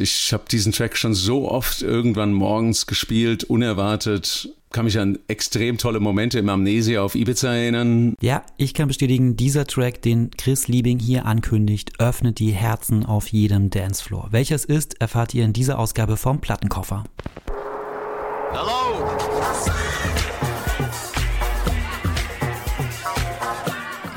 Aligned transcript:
Ich 0.00 0.32
habe 0.32 0.44
diesen 0.50 0.72
Track 0.72 0.96
schon 0.96 1.14
so 1.14 1.50
oft 1.50 1.82
irgendwann 1.82 2.32
morgens 2.32 2.86
gespielt, 2.86 3.44
unerwartet. 3.44 4.48
Kann 4.70 4.86
mich 4.86 4.98
an 4.98 5.18
extrem 5.28 5.78
tolle 5.78 6.00
Momente 6.00 6.38
im 6.38 6.48
Amnesia 6.48 7.02
auf 7.02 7.14
Ibiza 7.14 7.52
erinnern. 7.52 8.14
Ja, 8.20 8.42
ich 8.56 8.72
kann 8.72 8.88
bestätigen, 8.88 9.36
dieser 9.36 9.66
Track, 9.66 10.00
den 10.00 10.30
Chris 10.30 10.68
Liebing 10.68 10.98
hier 10.98 11.26
ankündigt, 11.26 12.00
öffnet 12.00 12.38
die 12.38 12.52
Herzen 12.52 13.04
auf 13.04 13.28
jedem 13.28 13.68
Dancefloor. 13.68 14.28
Welches 14.30 14.64
ist, 14.64 15.00
erfahrt 15.00 15.34
ihr 15.34 15.44
in 15.44 15.52
dieser 15.52 15.78
Ausgabe 15.78 16.16
vom 16.16 16.40
Plattenkoffer. 16.40 17.04
Hello! 18.52 19.06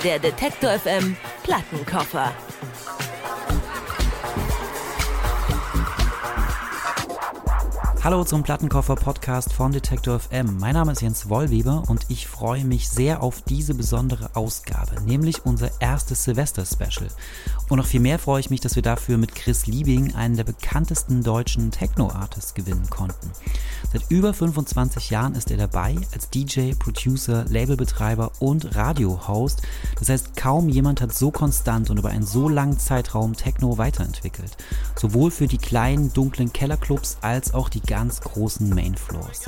Der 0.04 0.20
Detektor 0.20 0.72
FM 0.72 1.16
Plattenkoffer. 1.44 2.32
Hallo 8.04 8.26
zum 8.26 8.44
Plattenkoffer-Podcast 8.44 9.54
von 9.54 9.72
Detektor 9.72 10.20
FM. 10.20 10.58
Mein 10.60 10.74
Name 10.74 10.92
ist 10.92 11.02
Jens 11.02 11.30
Wollweber 11.30 11.84
und 11.88 12.06
ich 12.10 12.28
freue 12.28 12.66
mich 12.66 12.90
sehr 12.90 13.24
auf 13.24 13.42
diese 13.44 13.76
besondere 13.76 14.36
Ausgabe, 14.36 15.02
nämlich 15.06 15.46
unser 15.46 15.72
erstes 15.80 16.26
Silvester-Special. 16.26 17.08
Und 17.70 17.78
noch 17.78 17.86
viel 17.86 18.02
mehr 18.02 18.20
freue 18.20 18.42
ich 18.42 18.50
mich, 18.50 18.60
dass 18.60 18.76
wir 18.76 18.84
dafür 18.84 19.18
mit 19.18 19.36
Chris 19.36 19.68
Liebing 19.68 20.16
einen 20.16 20.36
der 20.36 20.44
bekanntesten 20.44 21.24
deutschen 21.24 21.72
Techno-Artists 21.72 22.54
gewinnen 22.54 22.90
konnten. 22.90 23.32
Seit 23.94 24.12
über 24.12 24.34
25 24.34 25.10
Jahren 25.10 25.36
ist 25.36 25.50
er 25.50 25.58
dabei 25.58 25.96
als 26.14 26.30
DJ, 26.30 26.74
Producer, 26.74 27.46
Labelbetreiber 27.48 28.34
und 28.40 28.76
Radio-Host. 28.76 29.62
Das 30.00 30.10
heißt, 30.10 30.36
kaum 30.36 30.68
jemand 30.68 31.00
hat 31.00 31.14
so 31.14 31.32
konstant 31.32 31.90
und 31.90 32.00
über 32.00 32.10
einen 32.10 32.26
so 32.26 32.50
langen 32.50 32.80
Zeitraum 32.80 33.34
Techno 33.34 33.78
weiterentwickelt. 33.78 34.58
Sowohl 35.00 35.32
für 35.32 35.48
die 35.48 35.58
kleinen, 35.58 36.12
dunklen 36.12 36.52
Kellerclubs 36.52 37.18
als 37.22 37.54
auch 37.54 37.70
die 37.70 37.93
ganz 37.94 38.22
großen 38.22 38.68
Mainfloors. 38.70 39.42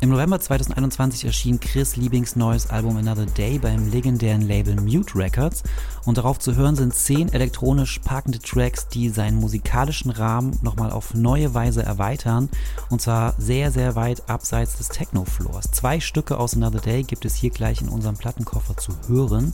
Im 0.00 0.10
November 0.10 0.38
2021 0.38 1.24
erschien 1.24 1.58
Chris 1.58 1.96
Liebings 1.96 2.36
neues 2.36 2.70
Album 2.70 2.98
Another 2.98 3.26
Day 3.26 3.58
beim 3.58 3.90
legendären 3.90 4.42
Label 4.42 4.76
Mute 4.76 5.16
Records 5.16 5.64
und 6.04 6.18
darauf 6.18 6.38
zu 6.38 6.54
hören 6.54 6.76
sind 6.76 6.94
zehn 6.94 7.32
elektronisch 7.32 7.98
parkende 7.98 8.38
Tracks, 8.38 8.86
die 8.86 9.08
seinen 9.08 9.40
musikalischen 9.40 10.12
Rahmen 10.12 10.56
nochmal 10.62 10.92
auf 10.92 11.14
neue 11.14 11.52
Weise 11.54 11.82
erweitern 11.82 12.48
und 12.90 13.02
zwar 13.02 13.34
sehr, 13.38 13.72
sehr 13.72 13.96
weit 13.96 14.28
abseits 14.28 14.76
des 14.76 14.88
Techno-Floors. 14.90 15.72
Zwei 15.72 15.98
Stücke 15.98 16.38
aus 16.38 16.54
Another 16.54 16.80
Day 16.80 17.02
gibt 17.02 17.24
es 17.24 17.34
hier 17.34 17.50
gleich 17.50 17.80
in 17.80 17.88
unserem 17.88 18.16
Plattenkoffer 18.16 18.76
zu 18.76 18.92
hören. 19.08 19.52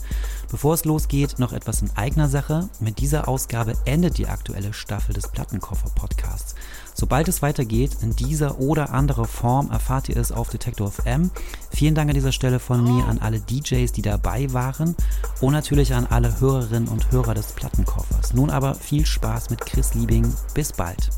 Bevor 0.50 0.74
es 0.74 0.84
losgeht, 0.84 1.38
noch 1.38 1.54
etwas 1.54 1.80
in 1.80 1.90
eigener 1.96 2.28
Sache. 2.28 2.68
Mit 2.80 2.98
dieser 2.98 3.28
Ausgabe 3.28 3.74
endet 3.86 4.18
die 4.18 4.26
aktuelle 4.26 4.74
Staffel 4.74 5.14
des 5.14 5.28
Plattenkoffer-Podcasts. 5.28 6.54
Sobald 7.00 7.28
es 7.28 7.40
weitergeht, 7.40 7.92
in 8.02 8.14
dieser 8.14 8.60
oder 8.60 8.90
anderer 8.90 9.24
Form, 9.24 9.70
erfahrt 9.70 10.10
ihr 10.10 10.18
es 10.18 10.32
auf 10.32 10.50
Detektor 10.50 10.92
FM. 10.92 11.30
Vielen 11.70 11.94
Dank 11.94 12.10
an 12.10 12.14
dieser 12.14 12.30
Stelle 12.30 12.58
von 12.58 12.84
mir 12.84 13.06
an 13.06 13.18
alle 13.18 13.40
DJs, 13.40 13.90
die 13.90 14.02
dabei 14.02 14.52
waren 14.52 14.94
und 15.40 15.54
natürlich 15.54 15.94
an 15.94 16.04
alle 16.04 16.42
Hörerinnen 16.42 16.88
und 16.88 17.10
Hörer 17.10 17.32
des 17.32 17.52
Plattenkoffers. 17.52 18.34
Nun 18.34 18.50
aber 18.50 18.74
viel 18.74 19.06
Spaß 19.06 19.48
mit 19.48 19.60
Chris 19.62 19.94
Liebing. 19.94 20.30
Bis 20.52 20.74
bald. 20.74 21.08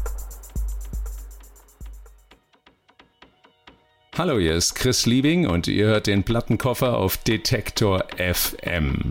Hallo, 4.17 4.39
hier 4.39 4.55
ist 4.55 4.77
Chris 4.77 5.05
Liebing 5.07 5.49
und 5.49 5.67
ihr 5.67 5.87
hört 5.87 6.07
den 6.07 6.23
Plattenkoffer 6.23 6.97
auf 6.97 7.17
Detektor 7.17 8.05
FM. 8.19 9.11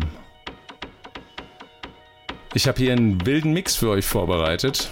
Ich 2.53 2.65
habe 2.69 2.77
hier 2.77 2.93
einen 2.93 3.25
wilden 3.25 3.51
Mix 3.51 3.75
für 3.75 3.89
euch 3.89 4.05
vorbereitet. 4.05 4.89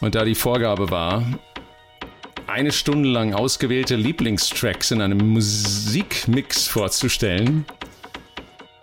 Und 0.00 0.14
da 0.14 0.24
die 0.24 0.34
Vorgabe 0.34 0.90
war, 0.90 1.24
eine 2.46 2.72
Stunde 2.72 3.08
lang 3.08 3.34
ausgewählte 3.34 3.96
Lieblingstracks 3.96 4.90
in 4.90 5.02
einem 5.02 5.18
Musikmix 5.32 6.66
vorzustellen, 6.66 7.66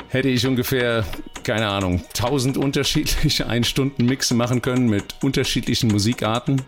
hätte 0.09 0.29
ich 0.29 0.45
ungefähr, 0.45 1.03
keine 1.43 1.67
Ahnung, 1.67 2.03
1000 2.15 2.57
unterschiedliche 2.57 3.47
Ein-Stunden-Mixe 3.47 4.35
machen 4.35 4.61
können 4.61 4.87
mit 4.87 5.15
unterschiedlichen 5.23 5.89
Musikarten. 5.89 6.61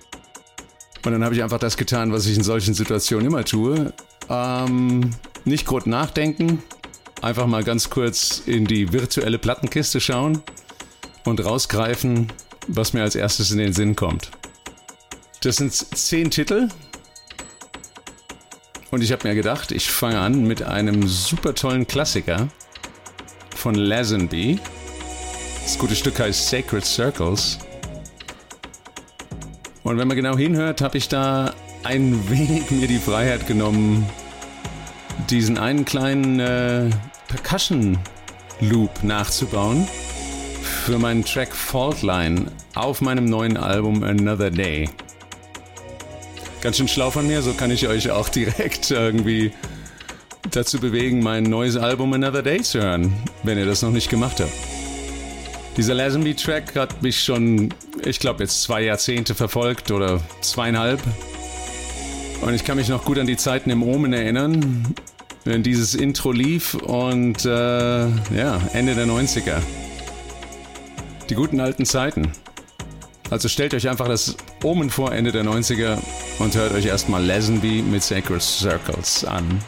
Und 1.05 1.11
dann 1.11 1.23
habe 1.23 1.35
ich 1.35 1.43
einfach 1.43 1.59
das 1.59 1.77
getan, 1.77 2.11
was 2.11 2.25
ich 2.25 2.35
in 2.35 2.43
solchen 2.43 2.73
Situationen 2.73 3.27
immer 3.27 3.45
tue. 3.45 3.93
Ähm, 4.29 5.11
nicht 5.45 5.65
groß 5.65 5.85
nachdenken, 5.85 6.61
einfach 7.21 7.47
mal 7.47 7.63
ganz 7.63 7.89
kurz 7.89 8.41
in 8.45 8.65
die 8.65 8.91
virtuelle 8.91 9.37
Plattenkiste 9.37 10.01
schauen 10.01 10.41
und 11.23 11.45
rausgreifen, 11.45 12.27
was 12.67 12.93
mir 12.93 13.03
als 13.03 13.15
erstes 13.15 13.51
in 13.51 13.59
den 13.59 13.73
Sinn 13.73 13.95
kommt. 13.95 14.31
Das 15.41 15.57
sind 15.57 15.73
zehn 15.73 16.31
Titel. 16.31 16.69
Und 18.89 19.03
ich 19.03 19.11
habe 19.11 19.27
mir 19.27 19.35
gedacht, 19.35 19.71
ich 19.71 19.91
fange 19.91 20.19
an 20.19 20.43
mit 20.47 20.63
einem 20.63 21.07
super 21.07 21.53
tollen 21.53 21.85
Klassiker 21.85 22.47
von 23.55 23.75
Lazenby. 23.75 24.59
Das 25.63 25.77
gute 25.77 25.95
Stück 25.95 26.19
heißt 26.19 26.49
Sacred 26.49 26.85
Circles. 26.85 27.59
Und 29.83 29.97
wenn 29.97 30.07
man 30.07 30.17
genau 30.17 30.37
hinhört, 30.37 30.81
habe 30.81 30.97
ich 30.97 31.09
da 31.09 31.53
ein 31.83 32.29
wenig 32.29 32.71
mir 32.71 32.87
die 32.87 32.99
Freiheit 32.99 33.45
genommen, 33.47 34.07
diesen 35.29 35.57
einen 35.57 35.85
kleinen 35.85 36.39
äh, 36.39 36.89
Percussion 37.27 37.99
Loop 38.61 39.03
nachzubauen 39.03 39.87
für 40.61 40.97
meinen 40.97 41.23
Track 41.23 41.53
Faultline 41.53 42.45
auf 42.75 43.01
meinem 43.01 43.25
neuen 43.25 43.57
Album 43.57 44.03
Another 44.03 44.49
Day. 44.49 44.89
Ganz 46.61 46.77
schön 46.77 46.87
schlau 46.87 47.11
von 47.11 47.27
mir, 47.27 47.43
so 47.43 47.53
kann 47.53 47.69
ich 47.69 47.87
euch 47.87 48.09
auch 48.09 48.29
direkt 48.29 48.89
irgendwie 48.91 49.51
dazu 50.51 50.79
bewegen, 50.79 51.21
mein 51.21 51.43
neues 51.43 51.77
Album 51.77 52.13
Another 52.13 52.41
Day 52.41 52.61
zu 52.61 52.81
hören, 52.81 53.13
wenn 53.43 53.57
ihr 53.57 53.65
das 53.65 53.83
noch 53.83 53.91
nicht 53.91 54.09
gemacht 54.09 54.39
habt. 54.39 54.51
Dieser 55.77 55.93
Lazenby-Track 55.93 56.75
hat 56.75 57.03
mich 57.03 57.23
schon, 57.23 57.71
ich 58.03 58.19
glaube, 58.19 58.43
jetzt 58.43 58.63
zwei 58.63 58.81
Jahrzehnte 58.81 59.35
verfolgt 59.35 59.91
oder 59.91 60.19
zweieinhalb. 60.41 60.99
Und 62.41 62.55
ich 62.55 62.63
kann 62.63 62.77
mich 62.77 62.89
noch 62.89 63.05
gut 63.05 63.19
an 63.19 63.27
die 63.27 63.37
Zeiten 63.37 63.69
im 63.69 63.83
Omen 63.83 64.11
erinnern, 64.11 64.95
wenn 65.45 65.61
dieses 65.61 65.93
Intro 65.93 66.31
lief 66.31 66.73
und 66.73 67.45
äh, 67.45 67.49
ja, 67.49 68.59
Ende 68.73 68.95
der 68.95 69.05
90er. 69.05 69.61
Die 71.29 71.35
guten 71.35 71.59
alten 71.59 71.85
Zeiten. 71.85 72.31
Also 73.29 73.47
stellt 73.47 73.75
euch 73.75 73.87
einfach 73.87 74.07
das 74.07 74.35
Omen 74.63 74.89
vor 74.89 75.11
Ende 75.11 75.31
der 75.31 75.43
90er 75.43 75.97
und 76.39 76.55
hört 76.55 76.73
euch 76.73 76.85
erstmal 76.85 77.23
Lazenby 77.23 77.83
mit 77.83 78.03
Sacred 78.03 78.41
Circles 78.41 79.23
an. 79.23 79.61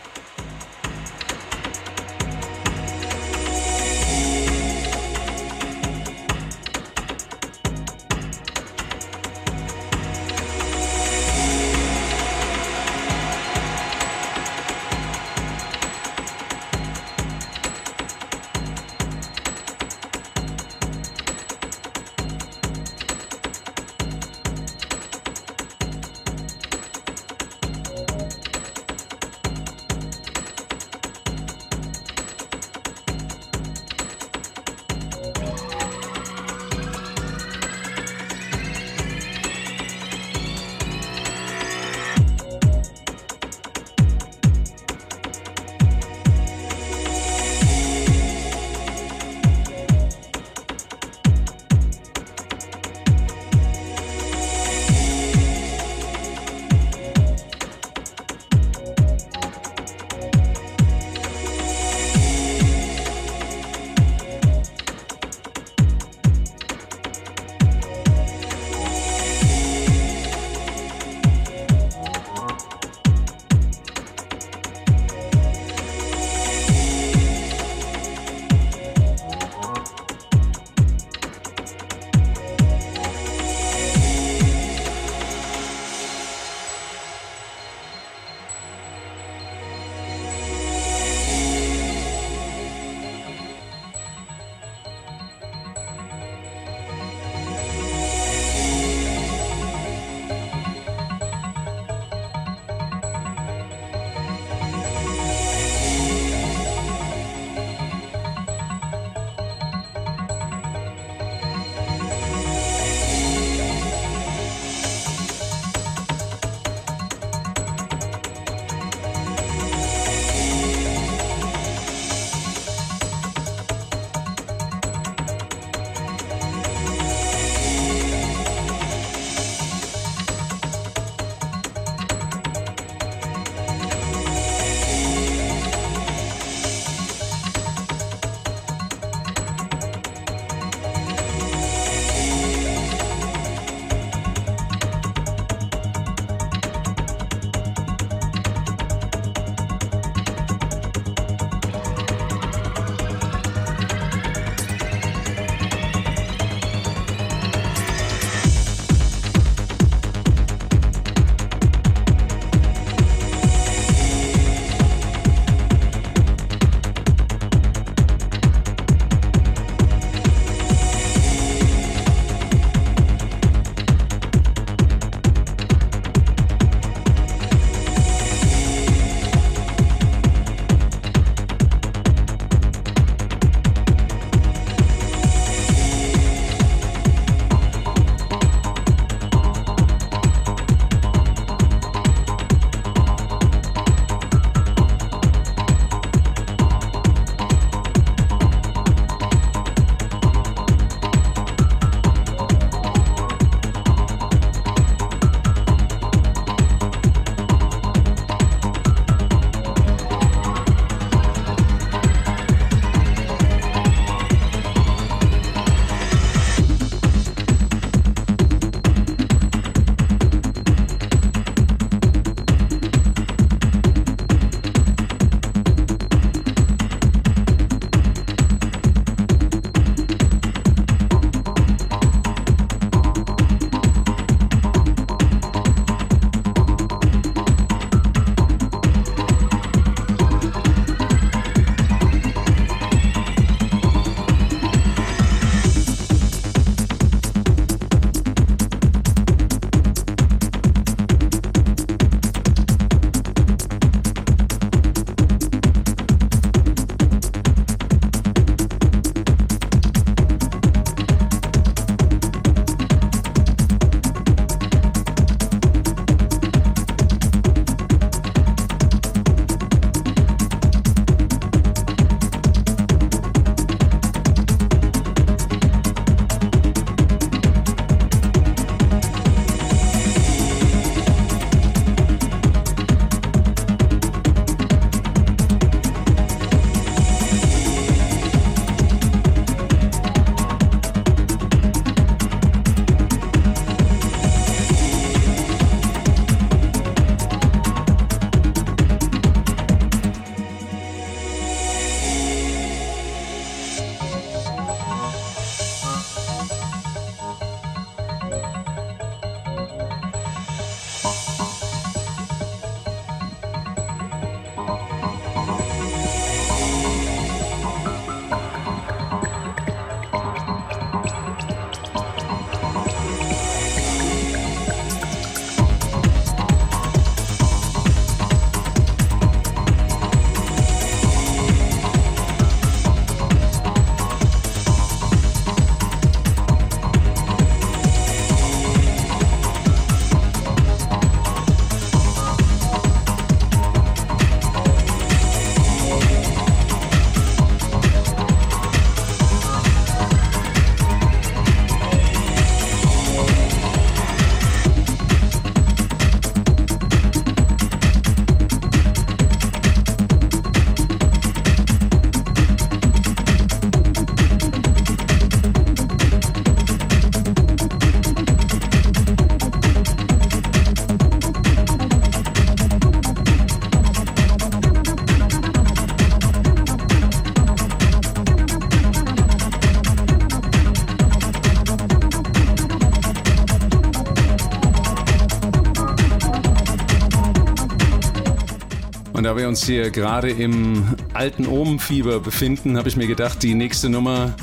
Da 389.30 389.38
wir 389.38 389.48
uns 389.48 389.64
hier 389.64 389.92
gerade 389.92 390.32
im 390.32 390.96
alten 391.14 391.46
Omenfieber 391.46 392.20
befinden, 392.20 392.80
habe 392.80 392.90
ich 392.90 392.98
mir 392.98 393.06
gedacht, 393.06 393.44
die 393.44 393.54
nächste 393.54 393.88
Nummer 393.88 394.34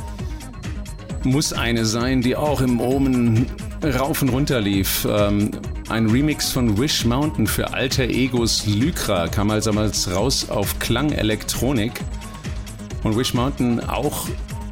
muss 1.24 1.52
eine 1.52 1.84
sein, 1.84 2.22
die 2.22 2.36
auch 2.36 2.60
im 2.60 2.80
Omen 2.80 3.46
rauf 3.82 4.22
und 4.22 4.28
runter 4.28 4.60
lief. 4.60 5.04
Ähm, 5.10 5.50
ein 5.88 6.08
Remix 6.08 6.52
von 6.52 6.78
Wish 6.78 7.04
Mountain 7.04 7.48
für 7.48 7.74
Alter 7.74 8.04
Egos 8.04 8.64
Lycra 8.64 9.26
kam 9.26 9.50
also 9.50 9.72
damals 9.72 10.08
raus 10.14 10.48
auf 10.50 10.78
Klang 10.78 11.10
Elektronik. 11.10 12.00
Und 13.02 13.18
Wish 13.18 13.34
Mountain, 13.34 13.80
auch 13.80 14.28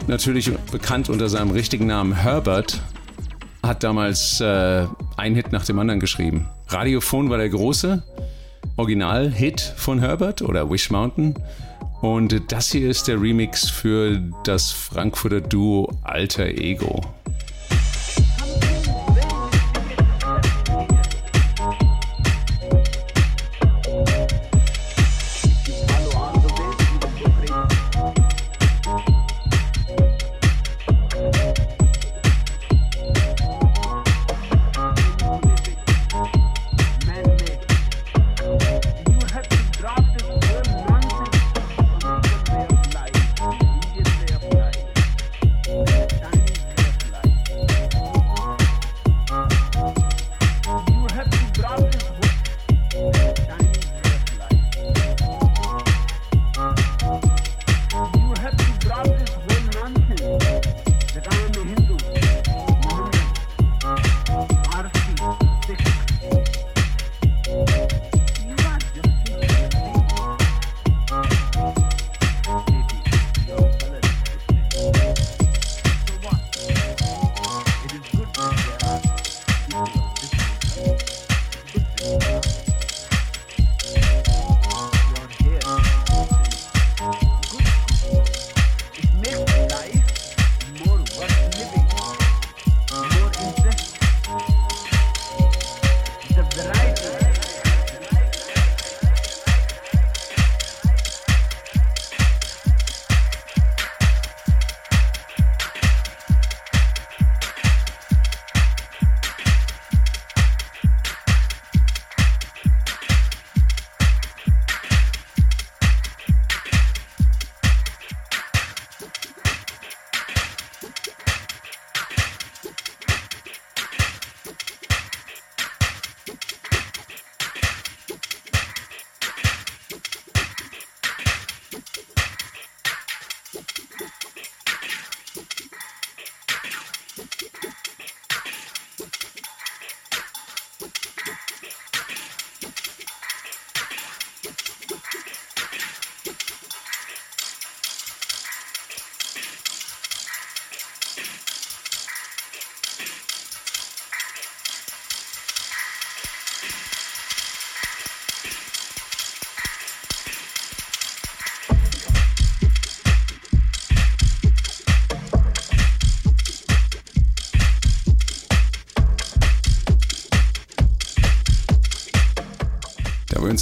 natürlich 0.06 0.52
bekannt 0.71 1.11
unter 1.11 1.28
seinem 1.28 1.50
richtigen 1.50 1.88
Namen 1.88 2.12
Herbert, 2.12 2.80
hat 3.64 3.83
damals 3.83 4.40
äh, 4.40 4.87
einen 5.16 5.35
Hit 5.35 5.50
nach 5.50 5.64
dem 5.64 5.80
anderen 5.80 5.99
geschrieben. 5.99 6.47
Radiophon 6.68 7.30
war 7.30 7.38
der 7.38 7.49
große 7.49 8.00
Original-Hit 8.76 9.61
von 9.61 10.00
Herbert 10.00 10.43
oder 10.43 10.71
Wish 10.71 10.90
Mountain. 10.90 11.35
Und 12.00 12.52
das 12.52 12.71
hier 12.73 12.90
ist 12.90 13.09
der 13.09 13.21
Remix 13.21 13.71
für 13.71 14.23
das 14.45 14.71
Frankfurter 14.71 15.40
Duo 15.40 15.90
Alter 16.02 16.47
Ego. 16.47 17.00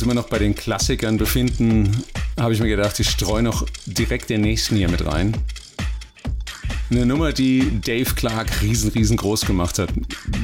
Immer 0.02 0.14
noch 0.14 0.28
bei 0.28 0.38
den 0.38 0.54
Klassikern 0.54 1.16
befinden, 1.16 2.04
habe 2.38 2.54
ich 2.54 2.61
mir 2.61 2.68
gedacht, 2.68 2.99
ich 3.00 3.09
streue 3.09 3.42
noch 3.42 3.66
direkt 3.87 4.30
den 4.30 4.40
nächsten 4.40 4.76
hier 4.76 4.88
mit 4.88 5.04
rein. 5.06 5.37
Eine 6.90 7.06
Nummer, 7.06 7.32
die 7.32 7.80
Dave 7.80 8.12
Clark 8.14 8.61
riesen, 8.61 8.90
riesengroß 8.90 9.47
gemacht 9.47 9.78
hat, 9.78 9.90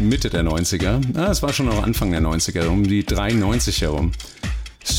Mitte 0.01 0.31
der 0.31 0.45
90er. 0.45 1.01
Ah, 1.15 1.31
es 1.31 1.43
war 1.43 1.53
schon 1.53 1.67
noch 1.67 1.83
Anfang 1.83 2.11
der 2.11 2.23
90er, 2.23 2.67
um 2.69 2.85
die 2.85 3.05
93 3.05 3.83
herum. 3.83 4.13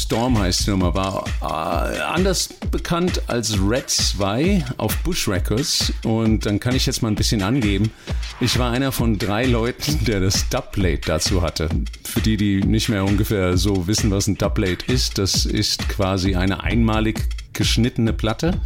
Storm 0.10 0.40
heißt 0.40 0.66
die 0.66 0.72
Nummer, 0.72 0.96
war 0.96 1.24
äh, 1.40 2.00
anders 2.00 2.50
bekannt 2.72 3.22
als 3.28 3.60
Red 3.62 3.92
2 3.92 4.66
auf 4.78 4.98
Bush 5.04 5.28
Records. 5.28 5.94
Und 6.04 6.48
dann 6.48 6.60
kann 6.60 6.74
ich 6.74 6.88
jetzt 6.88 7.04
mal 7.04 7.10
ein 7.10 7.16
bisschen 7.16 7.44
angeben. 7.44 7.92
Ich 8.40 8.58
war 8.58 8.72
einer 8.72 8.92
von 8.92 9.20
drei 9.20 9.46
Leuten, 9.46 10.04
der 10.06 10.20
das 10.20 10.50
Dubplate 10.50 11.02
dazu 11.06 11.44
hatte. 11.44 11.70
Für 12.04 12.22
die, 12.22 12.38
die 12.38 12.64
nicht 12.64 12.90
mehr 12.90 13.06
ungefähr 13.06 13.56
so 13.56 13.86
wissen, 13.86 14.10
was 14.10 14.26
ein 14.26 14.36
Dubplate 14.36 14.92
ist, 14.92 15.20
das 15.20 15.46
ist 15.46 15.88
quasi 15.90 16.36
eine 16.36 16.64
einmalig 16.64 17.30
geschnittene 17.54 18.12
Platte, 18.12 18.60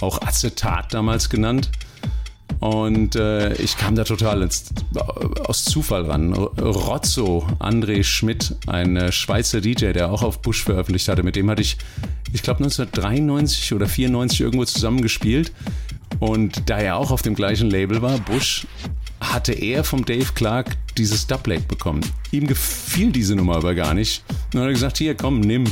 auch 0.00 0.22
Acetat 0.22 0.94
damals 0.94 1.28
genannt 1.28 1.68
und 2.60 3.14
äh, 3.14 3.54
ich 3.54 3.76
kam 3.76 3.94
da 3.94 4.04
total 4.04 4.42
ins, 4.42 4.70
aus 5.44 5.64
Zufall 5.64 6.06
ran. 6.06 6.32
Rozzo, 6.32 7.46
André 7.60 8.02
Schmidt, 8.02 8.56
ein 8.66 8.96
äh, 8.96 9.12
Schweizer 9.12 9.60
DJ, 9.60 9.92
der 9.92 10.10
auch 10.10 10.22
auf 10.22 10.42
Bush 10.42 10.64
veröffentlicht 10.64 11.08
hatte, 11.08 11.22
mit 11.22 11.36
dem 11.36 11.48
hatte 11.50 11.62
ich, 11.62 11.76
ich 12.32 12.42
glaube 12.42 12.58
1993 12.64 13.72
oder 13.74 13.86
94 13.86 14.40
irgendwo 14.40 14.64
zusammengespielt. 14.64 15.52
Und 16.18 16.68
da 16.68 16.78
er 16.78 16.96
auch 16.96 17.12
auf 17.12 17.22
dem 17.22 17.34
gleichen 17.34 17.70
Label 17.70 18.02
war, 18.02 18.18
Bush, 18.18 18.66
hatte 19.20 19.52
er 19.52 19.84
vom 19.84 20.04
Dave 20.04 20.32
Clark 20.34 20.76
dieses 20.96 21.26
Doublate 21.26 21.62
bekommen. 21.62 22.00
Ihm 22.32 22.46
gefiel 22.46 23.12
diese 23.12 23.36
Nummer 23.36 23.56
aber 23.56 23.74
gar 23.74 23.94
nicht. 23.94 24.24
Und 24.28 24.54
dann 24.54 24.62
hat 24.62 24.68
er 24.68 24.72
gesagt, 24.72 24.98
hier 24.98 25.14
komm, 25.14 25.40
nimm. 25.40 25.64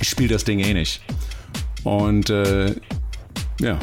Ich 0.00 0.08
spiele 0.08 0.28
das 0.28 0.44
Ding 0.44 0.60
eh 0.60 0.74
nicht. 0.74 1.00
Und 1.82 2.30
äh, 2.30 2.74
ja, 3.60 3.78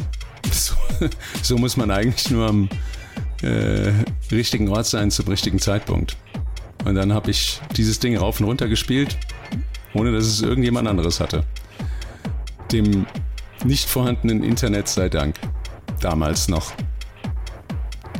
so, 1.41 1.57
muss 1.57 1.77
man 1.77 1.91
eigentlich 1.91 2.29
nur 2.29 2.47
am 2.47 2.69
äh, 3.41 3.91
richtigen 4.31 4.69
Ort 4.69 4.85
sein 4.85 5.11
zum 5.11 5.27
richtigen 5.27 5.59
Zeitpunkt. 5.59 6.17
Und 6.85 6.95
dann 6.95 7.13
habe 7.13 7.31
ich 7.31 7.59
dieses 7.77 7.99
Ding 7.99 8.17
rauf 8.17 8.39
und 8.39 8.47
runter 8.47 8.67
gespielt, 8.67 9.17
ohne 9.93 10.11
dass 10.11 10.25
es 10.25 10.41
irgendjemand 10.41 10.87
anderes 10.87 11.19
hatte. 11.19 11.43
Dem 12.71 13.05
nicht 13.63 13.87
vorhandenen 13.87 14.43
Internet 14.43 14.87
sei 14.87 15.09
Dank. 15.09 15.35
Damals 15.99 16.47
noch. 16.47 16.73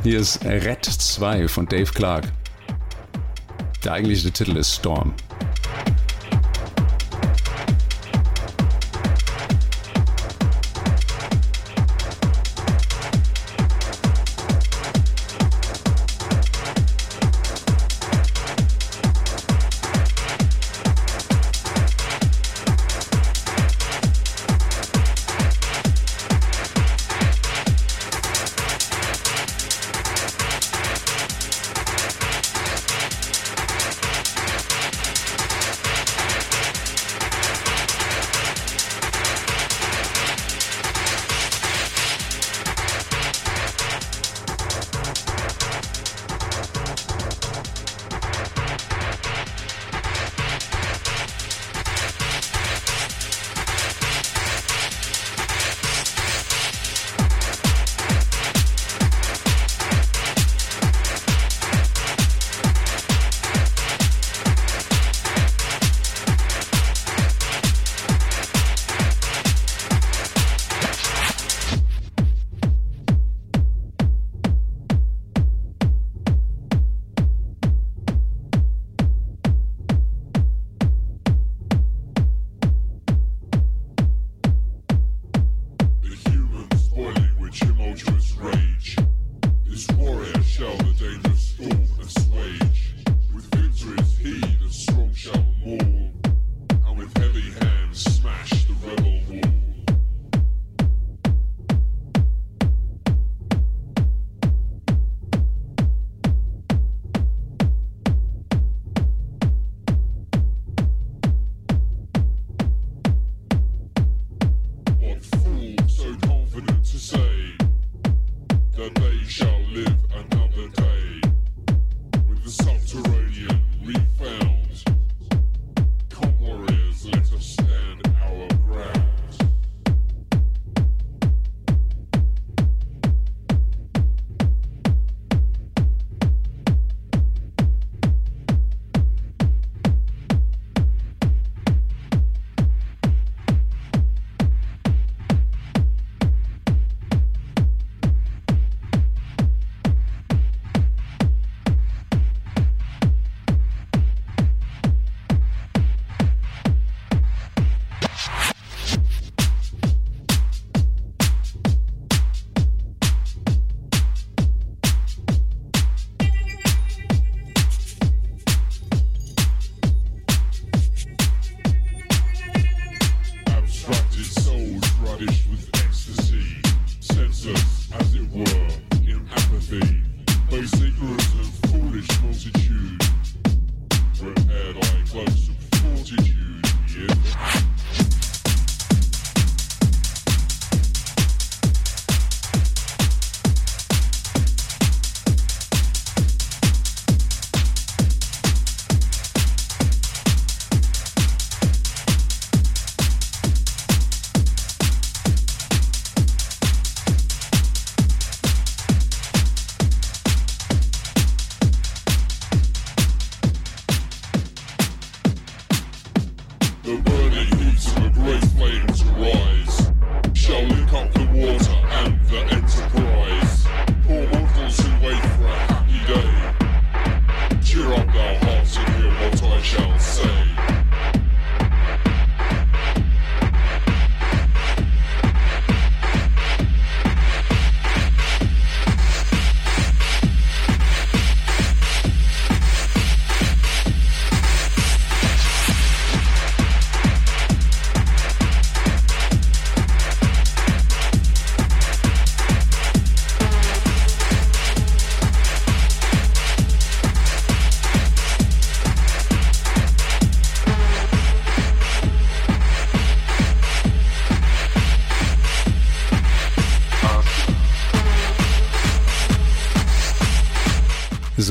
Hier 0.04 0.20
ist 0.20 0.44
Red 0.44 0.84
2 0.84 1.48
von 1.48 1.66
Dave 1.66 1.90
Clark. 1.92 2.30
Der 3.84 3.94
eigentliche 3.94 4.30
Titel 4.30 4.56
ist 4.56 4.74
Storm. 4.74 5.12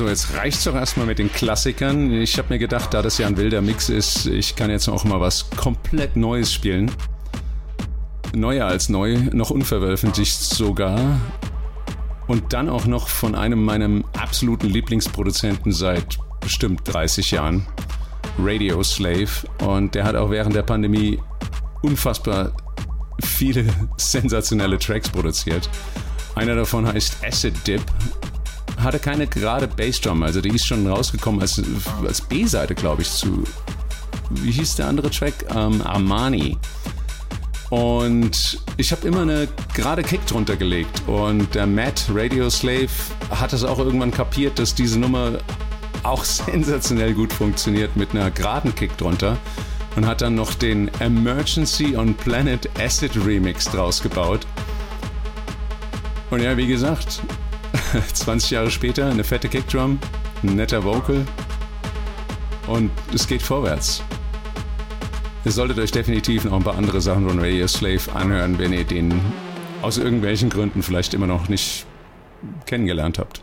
So, 0.02 0.08
jetzt 0.08 0.34
reicht's 0.34 0.64
doch 0.64 0.74
erstmal 0.74 1.06
mit 1.06 1.20
den 1.20 1.30
Klassikern. 1.30 2.10
Ich 2.10 2.36
habe 2.36 2.48
mir 2.52 2.58
gedacht, 2.58 2.92
da 2.92 3.02
das 3.02 3.18
ja 3.18 3.28
ein 3.28 3.36
wilder 3.36 3.62
Mix 3.62 3.88
ist, 3.88 4.26
ich 4.26 4.56
kann 4.56 4.68
jetzt 4.68 4.88
auch 4.88 5.04
mal 5.04 5.20
was 5.20 5.48
komplett 5.50 6.16
Neues 6.16 6.52
spielen. 6.52 6.90
Neuer 8.34 8.66
als 8.66 8.88
neu, 8.88 9.16
noch 9.30 9.50
unveröffentlicht 9.50 10.34
sogar. 10.34 11.20
Und 12.26 12.52
dann 12.52 12.68
auch 12.68 12.84
noch 12.84 13.06
von 13.06 13.36
einem 13.36 13.64
meiner 13.64 14.02
absoluten 14.18 14.66
Lieblingsproduzenten 14.66 15.70
seit 15.70 16.18
bestimmt 16.40 16.80
30 16.92 17.30
Jahren. 17.30 17.64
Radio 18.40 18.82
Slave. 18.82 19.30
Und 19.64 19.94
der 19.94 20.02
hat 20.02 20.16
auch 20.16 20.30
während 20.30 20.56
der 20.56 20.64
Pandemie 20.64 21.20
unfassbar 21.82 22.56
viele 23.22 23.66
sensationelle 23.98 24.80
Tracks 24.80 25.08
produziert. 25.08 25.70
Einer 26.34 26.56
davon 26.56 26.88
heißt 26.88 27.18
Acid 27.24 27.54
Dip 27.68 27.82
hatte 28.82 28.98
keine 28.98 29.26
gerade 29.26 29.68
Bassdrum, 29.68 30.22
also 30.22 30.40
die 30.40 30.50
ist 30.50 30.66
schon 30.66 30.86
rausgekommen 30.86 31.40
als, 31.40 31.60
als 32.06 32.20
B-Seite, 32.20 32.74
glaube 32.74 33.02
ich, 33.02 33.10
zu, 33.10 33.44
wie 34.30 34.50
hieß 34.50 34.76
der 34.76 34.88
andere 34.88 35.10
Track? 35.10 35.34
Ähm, 35.54 35.82
Armani. 35.82 36.58
Und 37.70 38.60
ich 38.76 38.92
habe 38.92 39.08
immer 39.08 39.22
eine 39.22 39.48
gerade 39.72 40.02
Kick 40.02 40.26
drunter 40.26 40.56
gelegt. 40.56 41.02
Und 41.06 41.54
der 41.54 41.66
Matt 41.66 42.04
Radio 42.12 42.50
Slave 42.50 42.90
hat 43.30 43.54
es 43.54 43.64
auch 43.64 43.78
irgendwann 43.78 44.10
kapiert, 44.10 44.58
dass 44.58 44.74
diese 44.74 44.98
Nummer 44.98 45.38
auch 46.02 46.22
sensationell 46.24 47.14
gut 47.14 47.32
funktioniert 47.32 47.96
mit 47.96 48.10
einer 48.10 48.30
geraden 48.30 48.74
Kick 48.74 48.98
drunter. 48.98 49.38
Und 49.96 50.06
hat 50.06 50.20
dann 50.20 50.34
noch 50.34 50.52
den 50.52 50.90
Emergency 51.00 51.96
on 51.96 52.14
Planet 52.14 52.68
Acid 52.78 53.16
Remix 53.26 53.64
draus 53.70 54.02
gebaut. 54.02 54.46
Und 56.30 56.42
ja, 56.42 56.56
wie 56.56 56.66
gesagt, 56.66 57.22
20 58.14 58.50
Jahre 58.50 58.70
später 58.70 59.06
eine 59.10 59.24
fette 59.24 59.48
Kickdrum, 59.48 59.98
ein 60.42 60.56
netter 60.56 60.84
Vocal 60.84 61.26
und 62.66 62.90
es 63.14 63.26
geht 63.26 63.42
vorwärts. 63.42 64.02
Ihr 65.44 65.52
solltet 65.52 65.78
euch 65.78 65.90
definitiv 65.90 66.44
noch 66.44 66.52
ein 66.52 66.62
paar 66.62 66.76
andere 66.76 67.00
Sachen 67.00 67.28
von 67.28 67.38
Radio 67.40 67.66
Slave 67.66 68.00
anhören, 68.14 68.58
wenn 68.58 68.72
ihr 68.72 68.84
den 68.84 69.20
aus 69.82 69.98
irgendwelchen 69.98 70.48
Gründen 70.48 70.82
vielleicht 70.82 71.14
immer 71.14 71.26
noch 71.26 71.48
nicht 71.48 71.84
kennengelernt 72.66 73.18
habt. 73.18 73.42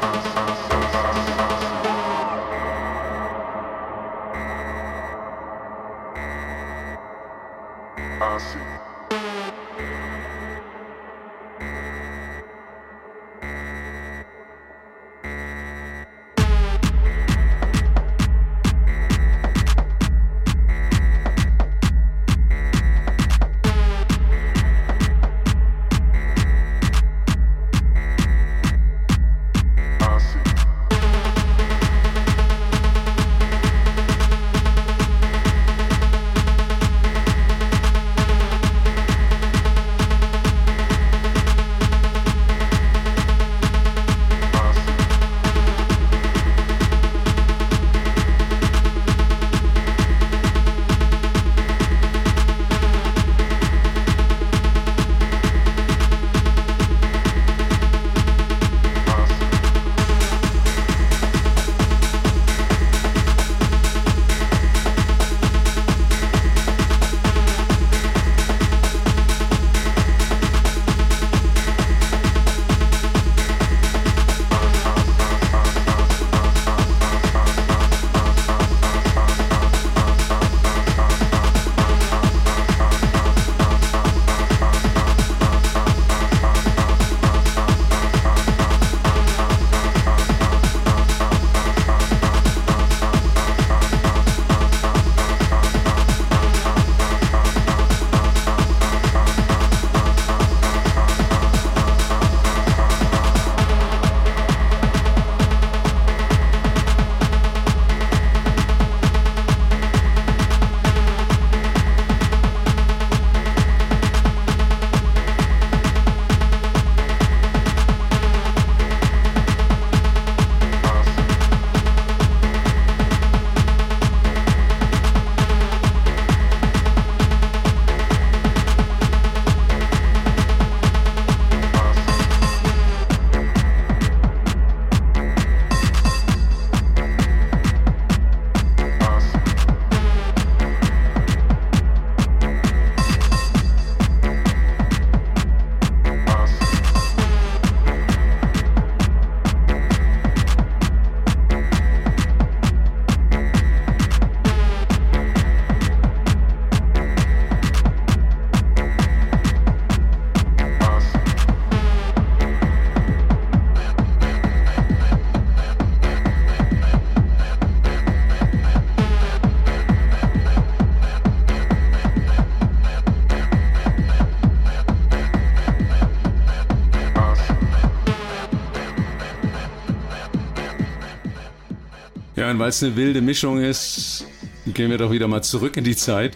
und 182.51 182.59
weil 182.59 182.69
es 182.69 182.83
eine 182.83 182.95
wilde 182.97 183.21
Mischung 183.21 183.61
ist, 183.61 184.25
gehen 184.67 184.91
wir 184.91 184.97
doch 184.97 185.11
wieder 185.11 185.27
mal 185.27 185.41
zurück 185.41 185.77
in 185.77 185.85
die 185.85 185.95
Zeit. 185.95 186.33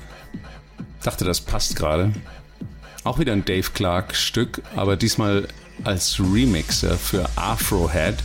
Dachte, 1.03 1.25
das 1.25 1.41
passt 1.41 1.75
gerade. 1.75 2.13
Auch 3.03 3.19
wieder 3.19 3.33
ein 3.33 3.43
Dave 3.43 3.69
Clark 3.73 4.15
Stück, 4.15 4.61
aber 4.75 4.95
diesmal 4.95 5.47
als 5.83 6.17
Remixer 6.19 6.97
für 6.97 7.29
Afrohead. 7.35 8.15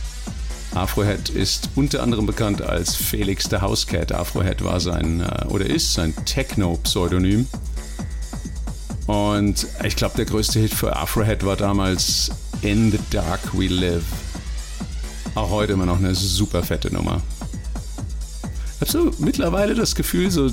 Afrohead 0.73 1.29
ist 1.29 1.69
unter 1.75 2.01
anderem 2.01 2.25
bekannt 2.25 2.61
als 2.61 2.95
Felix 2.95 3.49
the 3.49 3.57
Housecat. 3.57 4.13
Afrohead 4.13 4.63
war 4.63 4.79
sein 4.79 5.19
äh, 5.19 5.45
oder 5.47 5.65
ist 5.65 5.93
sein 5.93 6.13
Techno-Pseudonym. 6.25 7.45
Und 9.05 9.67
ich 9.83 9.97
glaube, 9.97 10.15
der 10.15 10.25
größte 10.25 10.59
Hit 10.59 10.73
für 10.73 10.95
Afrohead 10.95 11.45
war 11.45 11.57
damals 11.57 12.31
In 12.61 12.89
the 12.91 12.99
Dark 13.09 13.41
We 13.51 13.67
Live. 13.67 14.05
Auch 15.35 15.49
heute 15.49 15.73
immer 15.73 15.85
noch 15.85 15.99
eine 15.99 16.15
super 16.15 16.63
fette 16.63 16.93
Nummer 16.93 17.21
habe 18.81 18.91
so 18.91 19.11
mittlerweile 19.19 19.75
das 19.75 19.95
Gefühl, 19.95 20.31
so 20.31 20.51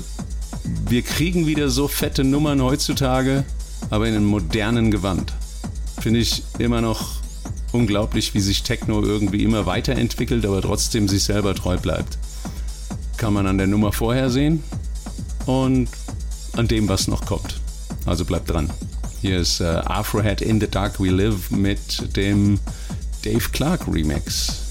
wir 0.87 1.01
kriegen 1.01 1.47
wieder 1.47 1.69
so 1.69 1.87
fette 1.87 2.23
Nummern 2.23 2.61
heutzutage, 2.61 3.43
aber 3.89 4.07
in 4.07 4.15
einem 4.15 4.25
modernen 4.25 4.91
Gewand. 4.91 5.33
Finde 5.99 6.19
ich 6.19 6.43
immer 6.59 6.81
noch 6.81 7.19
unglaublich, 7.71 8.33
wie 8.33 8.39
sich 8.39 8.63
Techno 8.63 9.03
irgendwie 9.03 9.43
immer 9.43 9.65
weiterentwickelt, 9.65 10.45
aber 10.45 10.61
trotzdem 10.61 11.07
sich 11.07 11.23
selber 11.23 11.55
treu 11.55 11.77
bleibt. 11.77 12.17
Kann 13.17 13.33
man 13.33 13.47
an 13.47 13.57
der 13.57 13.67
Nummer 13.67 13.91
vorher 13.91 14.29
sehen 14.29 14.63
und 15.45 15.89
an 16.53 16.67
dem, 16.67 16.87
was 16.87 17.07
noch 17.07 17.25
kommt. 17.25 17.59
Also 18.05 18.25
bleibt 18.25 18.49
dran. 18.49 18.69
Hier 19.21 19.39
ist 19.39 19.59
äh, 19.59 19.65
Afrohead 19.65 20.41
in 20.41 20.61
the 20.61 20.67
Dark 20.67 20.99
We 20.99 21.09
Live 21.09 21.51
mit 21.51 22.15
dem 22.15 22.59
Dave 23.23 23.49
Clark 23.51 23.87
Remix. 23.87 24.68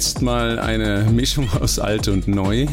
Jetzt 0.00 0.22
mal 0.22 0.58
eine 0.58 1.06
Mischung 1.12 1.46
aus 1.60 1.78
alt 1.78 2.08
und 2.08 2.26
neu. 2.26 2.66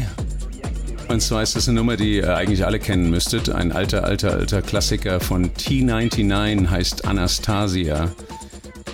Und 1.08 1.20
zwar 1.20 1.42
ist 1.42 1.56
das 1.56 1.68
eine 1.68 1.76
Nummer, 1.76 1.98
die 1.98 2.16
ihr 2.16 2.34
eigentlich 2.34 2.64
alle 2.64 2.78
kennen 2.78 3.10
müsstet. 3.10 3.50
Ein 3.50 3.70
alter, 3.70 4.04
alter, 4.04 4.32
alter 4.32 4.62
Klassiker 4.62 5.20
von 5.20 5.50
T99 5.50 6.70
heißt 6.70 7.04
Anastasia. 7.04 8.10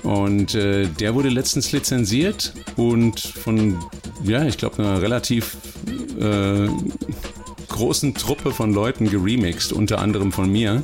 Und 0.03 0.57
äh, 0.57 0.89
der 0.89 1.15
wurde 1.15 1.29
letztens 1.29 1.71
lizenziert 1.71 2.55
und 2.75 3.21
von, 3.21 3.79
ja, 4.25 4.45
ich 4.45 4.59
glaube, 4.59 4.83
einer 4.83 5.01
relativ 5.01 5.57
äh, 6.21 6.67
großen 7.69 8.15
Truppe 8.15 8.51
von 8.51 8.75
Leuten 8.75 9.09
geremixed, 9.09 9.73
unter 9.73 10.01
anderem 10.01 10.33
von 10.33 10.51
mir. 10.51 10.83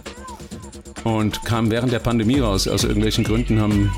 Und 1.03 1.45
kam 1.45 1.73
während 1.73 1.93
der 1.93 1.99
Pandemie 1.99 2.39
raus. 2.39 2.69
Aus 2.69 2.85
irgendwelchen 2.85 3.25
Gründen 3.25 3.61
haben 3.61 3.91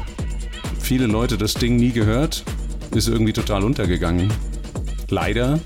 viele 0.81 1.07
Leute 1.07 1.37
das 1.37 1.53
Ding 1.53 1.77
nie 1.77 1.91
gehört 1.91 2.42
ist 2.95 3.09
irgendwie 3.09 3.33
total 3.33 3.65
untergegangen. 3.65 4.33
Leider. 5.09 5.61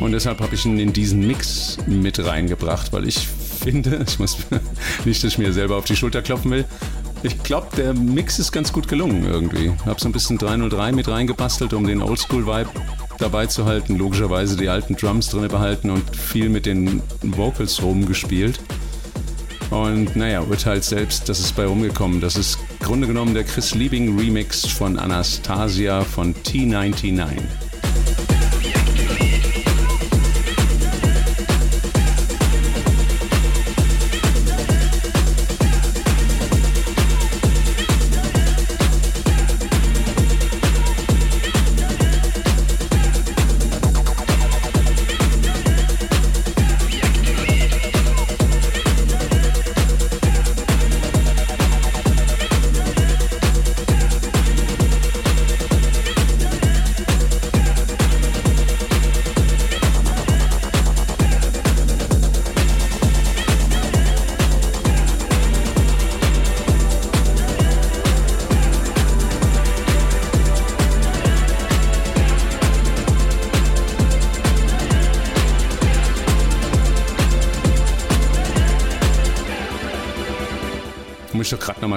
Und 0.00 0.12
deshalb 0.12 0.40
habe 0.40 0.54
ich 0.54 0.64
ihn 0.64 0.78
in 0.78 0.92
diesen 0.92 1.26
Mix 1.26 1.78
mit 1.86 2.24
reingebracht, 2.24 2.92
weil 2.92 3.06
ich 3.06 3.18
finde, 3.18 4.04
ich 4.08 4.18
muss 4.18 4.38
nicht, 5.04 5.22
dass 5.22 5.32
ich 5.32 5.38
mir 5.38 5.52
selber 5.52 5.76
auf 5.76 5.84
die 5.84 5.96
Schulter 5.96 6.22
klopfen 6.22 6.50
will. 6.50 6.64
Ich 7.22 7.42
glaube, 7.42 7.68
der 7.76 7.92
Mix 7.92 8.38
ist 8.38 8.50
ganz 8.50 8.72
gut 8.72 8.88
gelungen 8.88 9.26
irgendwie. 9.26 9.72
Habe 9.84 10.00
so 10.00 10.08
ein 10.08 10.12
bisschen 10.12 10.38
303 10.38 10.92
mit 10.92 11.06
reingebastelt, 11.06 11.74
um 11.74 11.86
den 11.86 12.00
Oldschool-Vibe 12.00 12.70
dabei 13.18 13.46
zu 13.46 13.66
halten. 13.66 13.96
Logischerweise 13.96 14.56
die 14.56 14.70
alten 14.70 14.96
Drums 14.96 15.28
drin 15.28 15.46
behalten 15.48 15.90
und 15.90 16.16
viel 16.16 16.48
mit 16.48 16.64
den 16.64 17.02
Vocals 17.22 17.82
rumgespielt. 17.82 18.58
Und 19.70 20.16
naja, 20.16 20.40
urteilt 20.40 20.84
selbst, 20.84 21.28
das 21.28 21.40
ist 21.40 21.54
bei 21.54 21.66
rumgekommen. 21.66 22.22
Das 22.22 22.36
ist 22.36 22.58
Grunde 22.90 23.06
genommen 23.06 23.34
der 23.34 23.44
Chris 23.44 23.76
Liebing 23.76 24.18
Remix 24.18 24.66
von 24.66 24.98
Anastasia 24.98 26.02
von 26.02 26.34
T99. 26.34 27.69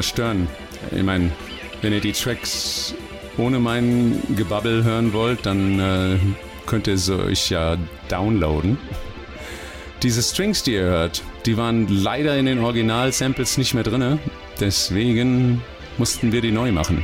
Nochmal 0.04 0.48
stören. 0.48 0.48
Ich 0.92 1.04
meine, 1.04 1.32
wenn 1.82 1.94
ihr 1.94 2.02
die 2.02 2.12
Tracks 2.12 2.94
ohne 3.38 3.60
mein 3.60 4.22
Gebabbel 4.36 4.84
hören 4.84 5.14
wollt, 5.14 5.46
dann 5.46 5.80
äh, 5.80 6.18
könnt 6.66 6.88
ihr 6.88 6.98
sie 6.98 7.18
euch 7.18 7.50
ja 7.50 7.78
downloaden. 8.10 8.78
Diese 10.02 10.22
Strings, 10.22 10.64
die 10.64 10.74
ihr 10.74 10.84
hört, 10.84 11.24
die 11.46 11.58
waren 11.58 11.88
leider 11.88 12.38
in 12.38 12.46
den 12.46 12.60
Original-Samples 12.60 13.58
nicht 13.58 13.74
mehr 13.74 13.84
drin. 13.84 14.20
Deswegen 14.60 15.62
mussten 15.98 16.32
wir 16.32 16.42
die 16.42 16.52
neu 16.52 16.72
machen. 16.72 17.04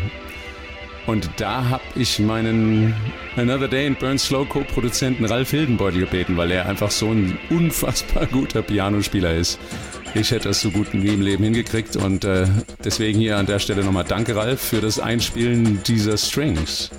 Und 1.08 1.30
da 1.38 1.70
habe 1.70 1.84
ich 1.96 2.20
meinen 2.20 2.94
Another 3.36 3.68
Day 3.68 3.88
in 3.88 3.96
Burn 3.96 4.20
Slow 4.20 4.46
Co-Produzenten 4.48 5.26
Ralf 5.26 5.50
Hildenbeutel 5.50 6.02
gebeten, 6.02 6.38
weil 6.38 6.52
er 6.52 6.68
einfach 6.68 6.92
so 6.92 7.10
ein 7.10 7.40
unfassbar 7.50 8.28
guter 8.28 8.62
Pianospieler 8.62 9.34
ist. 9.34 9.60
Ich 10.16 10.32
hätte 10.32 10.50
das 10.50 10.62
so 10.62 10.72
gut 10.72 10.94
nie 10.94 11.14
im 11.14 11.22
Leben 11.22 11.44
hingekriegt 11.44 11.96
und 11.96 12.26
äh, 12.26 12.48
deswegen 12.84 13.20
hier 13.20 13.38
an 13.38 13.46
der 13.46 13.60
Stelle 13.60 13.84
nochmal 13.84 14.06
Danke, 14.08 14.36
Ralf, 14.36 14.60
für 14.60 14.82
das 14.82 15.00
Einspielen 15.00 15.82
dieser 15.84 16.18
Strings. 16.18 16.90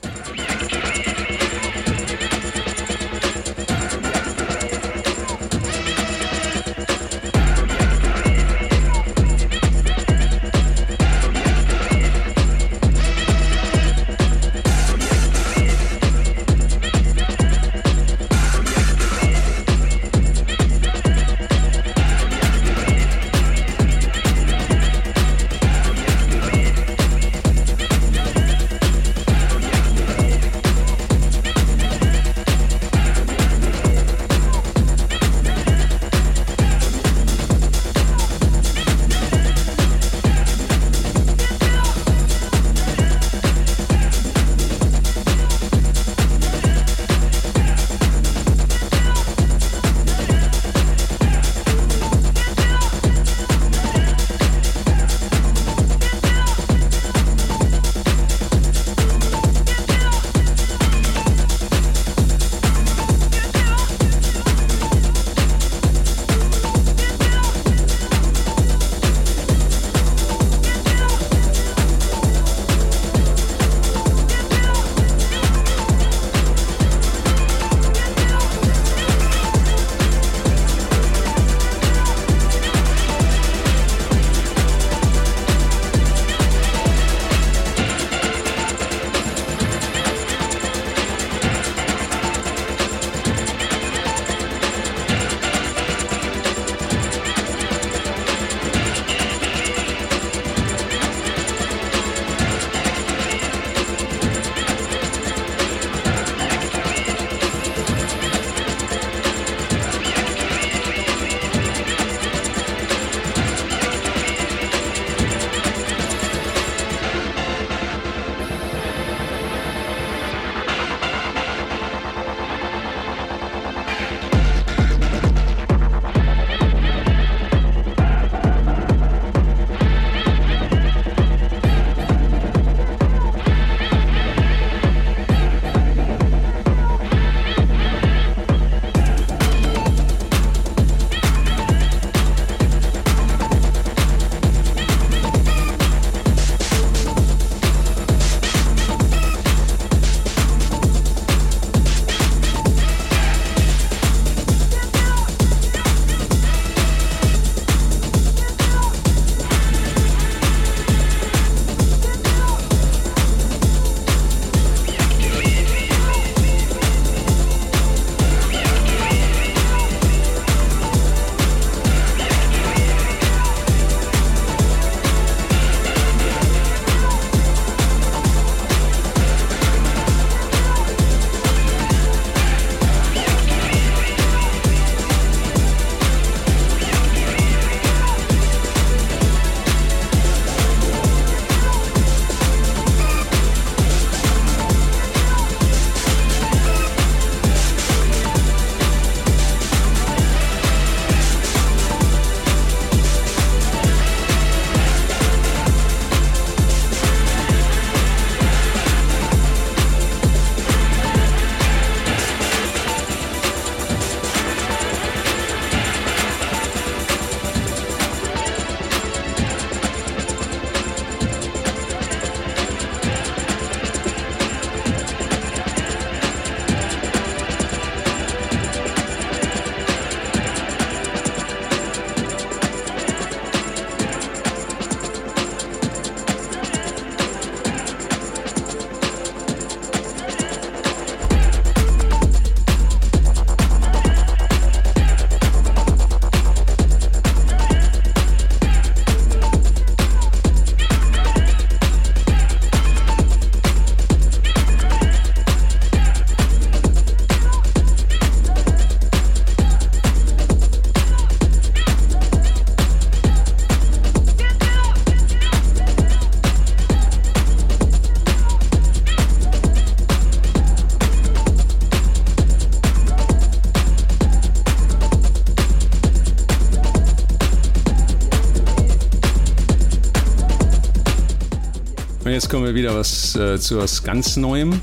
Kommen 282.51 282.65
wir 282.65 282.75
wieder 282.75 282.97
was 282.97 283.37
äh, 283.37 283.61
zu 283.61 283.79
was 283.79 284.03
ganz 284.03 284.37
Neuem. 284.37 284.81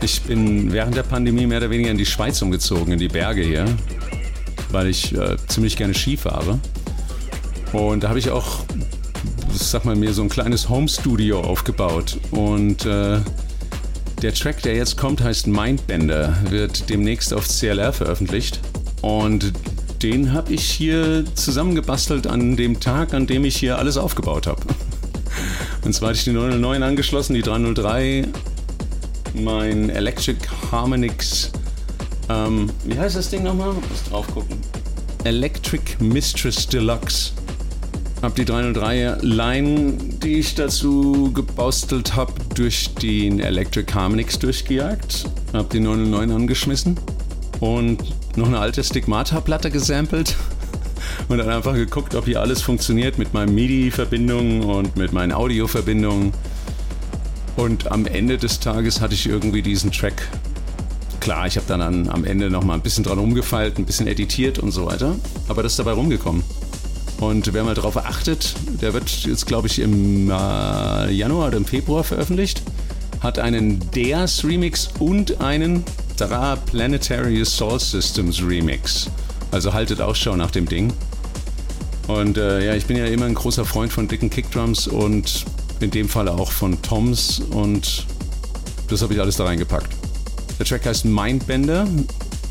Ich 0.00 0.22
bin 0.22 0.72
während 0.72 0.96
der 0.96 1.02
Pandemie 1.02 1.46
mehr 1.46 1.58
oder 1.58 1.68
weniger 1.68 1.90
in 1.90 1.98
die 1.98 2.06
Schweiz 2.06 2.40
umgezogen, 2.40 2.94
in 2.94 2.98
die 2.98 3.08
Berge 3.08 3.42
hier, 3.42 3.66
weil 4.70 4.86
ich 4.86 5.14
äh, 5.14 5.36
ziemlich 5.48 5.76
gerne 5.76 5.92
Ski 5.92 6.16
fahre. 6.16 6.58
Und 7.74 8.04
da 8.04 8.08
habe 8.08 8.18
ich 8.18 8.30
auch, 8.30 8.60
sag 9.52 9.84
mal, 9.84 9.96
mir 9.96 10.14
so 10.14 10.22
ein 10.22 10.30
kleines 10.30 10.70
Home-Studio 10.70 11.42
aufgebaut. 11.42 12.18
Und 12.30 12.86
äh, 12.86 13.18
der 14.22 14.32
Track, 14.32 14.62
der 14.62 14.74
jetzt 14.74 14.96
kommt, 14.96 15.22
heißt 15.22 15.46
Mindbender, 15.46 16.38
wird 16.48 16.88
demnächst 16.88 17.34
auf 17.34 17.46
CLR 17.46 17.92
veröffentlicht. 17.92 18.60
Und 19.02 19.52
den 20.02 20.32
habe 20.32 20.54
ich 20.54 20.64
hier 20.64 21.26
zusammengebastelt 21.34 22.26
an 22.26 22.56
dem 22.56 22.80
Tag, 22.80 23.12
an 23.12 23.26
dem 23.26 23.44
ich 23.44 23.56
hier 23.56 23.78
alles 23.78 23.98
aufgebaut 23.98 24.46
habe. 24.46 24.62
Und 25.84 25.92
zwar 25.92 26.10
hatte 26.10 26.18
ich 26.18 26.24
die 26.24 26.32
909 26.32 26.82
angeschlossen, 26.82 27.34
die 27.34 27.42
303, 27.42 28.26
mein 29.34 29.90
Electric 29.90 30.38
Harmonix, 30.70 31.50
ähm, 32.28 32.70
wie 32.84 32.98
heißt 32.98 33.16
das 33.16 33.30
Ding 33.30 33.42
nochmal? 33.42 33.72
Muss 33.72 34.04
drauf 34.08 34.26
gucken. 34.32 34.58
Electric 35.24 35.82
Mistress 36.00 36.66
Deluxe. 36.66 37.32
Hab 38.22 38.34
die 38.34 38.44
303 38.44 39.18
Line, 39.22 39.92
die 40.22 40.40
ich 40.40 40.54
dazu 40.54 41.30
gebastelt 41.32 42.16
habe, 42.16 42.32
durch 42.54 42.92
den 42.94 43.40
Electric 43.40 43.92
Harmonix 43.92 44.38
durchgejagt. 44.38 45.26
Hab 45.52 45.70
die 45.70 45.80
909 45.80 46.32
angeschmissen 46.32 46.98
und 47.60 47.98
noch 48.36 48.48
eine 48.48 48.58
alte 48.58 48.82
Stigmata-Platte 48.82 49.70
gesampelt 49.70 50.36
und 51.28 51.38
dann 51.38 51.48
einfach 51.48 51.74
geguckt, 51.74 52.14
ob 52.14 52.24
hier 52.24 52.40
alles 52.40 52.62
funktioniert 52.62 53.18
mit 53.18 53.34
meinen 53.34 53.54
MIDI-Verbindungen 53.54 54.62
und 54.62 54.96
mit 54.96 55.12
meinen 55.12 55.32
Audio-Verbindungen. 55.32 56.32
Und 57.56 57.90
am 57.90 58.06
Ende 58.06 58.38
des 58.38 58.60
Tages 58.60 59.00
hatte 59.00 59.14
ich 59.14 59.26
irgendwie 59.26 59.62
diesen 59.62 59.92
Track. 59.92 60.28
Klar, 61.20 61.46
ich 61.46 61.56
habe 61.56 61.66
dann 61.66 61.82
an, 61.82 62.08
am 62.08 62.24
Ende 62.24 62.50
nochmal 62.50 62.76
ein 62.76 62.82
bisschen 62.82 63.04
dran 63.04 63.18
umgefeilt, 63.18 63.78
ein 63.78 63.84
bisschen 63.84 64.06
editiert 64.06 64.58
und 64.58 64.70
so 64.70 64.86
weiter. 64.86 65.16
Aber 65.48 65.62
das 65.62 65.72
ist 65.72 65.78
dabei 65.78 65.92
rumgekommen. 65.92 66.42
Und 67.20 67.52
wer 67.52 67.64
mal 67.64 67.74
darauf 67.74 67.96
achtet, 67.96 68.54
der 68.80 68.94
wird 68.94 69.10
jetzt, 69.26 69.46
glaube 69.46 69.66
ich, 69.66 69.80
im 69.80 70.30
äh, 70.30 71.10
Januar 71.10 71.48
oder 71.48 71.56
im 71.56 71.64
Februar 71.64 72.04
veröffentlicht. 72.04 72.62
Hat 73.20 73.40
einen 73.40 73.80
DEAS 73.90 74.44
Remix 74.44 74.88
und 75.00 75.40
einen 75.40 75.84
Dra 76.16 76.54
Planetary 76.54 77.44
Soul 77.44 77.80
Systems 77.80 78.40
Remix. 78.40 79.10
Also 79.50 79.72
haltet 79.72 80.00
Ausschau 80.00 80.36
nach 80.36 80.52
dem 80.52 80.66
Ding. 80.66 80.92
Und 82.08 82.38
äh, 82.38 82.64
ja, 82.64 82.74
ich 82.74 82.86
bin 82.86 82.96
ja 82.96 83.04
immer 83.04 83.26
ein 83.26 83.34
großer 83.34 83.66
Freund 83.66 83.92
von 83.92 84.08
dicken 84.08 84.30
Kickdrums 84.30 84.88
und 84.88 85.44
in 85.80 85.90
dem 85.90 86.08
Fall 86.08 86.28
auch 86.28 86.50
von 86.50 86.80
Toms 86.82 87.40
und 87.50 88.06
das 88.88 89.02
habe 89.02 89.12
ich 89.12 89.20
alles 89.20 89.36
da 89.36 89.44
reingepackt. 89.44 89.94
Der 90.58 90.66
Track 90.66 90.86
heißt 90.86 91.04
Mindbender, 91.04 91.86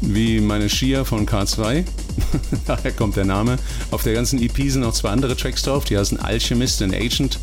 wie 0.02 0.40
meine 0.40 0.70
Skier 0.70 1.04
von 1.04 1.26
K2. 1.26 1.84
Daher 2.68 2.92
kommt 2.92 3.16
der 3.16 3.26
Name. 3.26 3.58
Auf 3.90 4.04
der 4.04 4.14
ganzen 4.14 4.40
EP 4.42 4.56
sind 4.70 4.82
noch 4.82 4.94
zwei 4.94 5.10
andere 5.10 5.36
Tracks 5.36 5.64
drauf, 5.64 5.86
die 5.86 5.98
heißen 5.98 6.20
Alchemist 6.20 6.82
und 6.84 6.94
Agent 6.94 7.40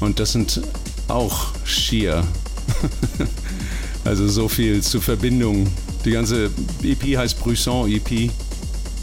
und 0.00 0.20
das 0.20 0.32
sind 0.32 0.60
auch 1.08 1.54
Skier. 1.64 2.24
also 4.04 4.28
so 4.28 4.48
viel 4.48 4.82
zur 4.82 5.00
Verbindung. 5.00 5.66
Die 6.04 6.10
ganze 6.10 6.50
EP 6.82 7.16
heißt 7.16 7.40
Brusson 7.40 7.90
EP 7.90 8.30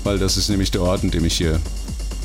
weil 0.06 0.20
das 0.20 0.38
ist 0.38 0.50
nämlich 0.50 0.70
der 0.72 0.84
Ort, 0.84 1.04
in 1.04 1.10
dem 1.10 1.26
ich 1.26 1.36
hier 1.36 1.60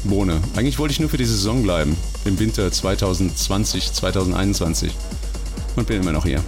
wohne. 0.04 0.40
Eigentlich 0.56 0.78
wollte 0.78 0.92
ich 0.92 1.00
nur 1.00 1.08
für 1.08 1.16
die 1.16 1.24
Saison 1.24 1.62
bleiben, 1.62 1.96
im 2.24 2.38
Winter 2.38 2.70
2020, 2.70 3.92
2021 3.92 4.92
und 5.76 5.86
bin 5.86 6.00
immer 6.00 6.12
noch 6.12 6.24
hier. 6.24 6.42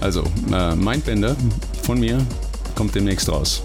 Also, 0.00 0.24
äh, 0.52 0.74
Mindbender 0.74 1.36
von 1.82 1.98
mir 1.98 2.24
kommt 2.74 2.94
demnächst 2.94 3.28
raus. 3.28 3.62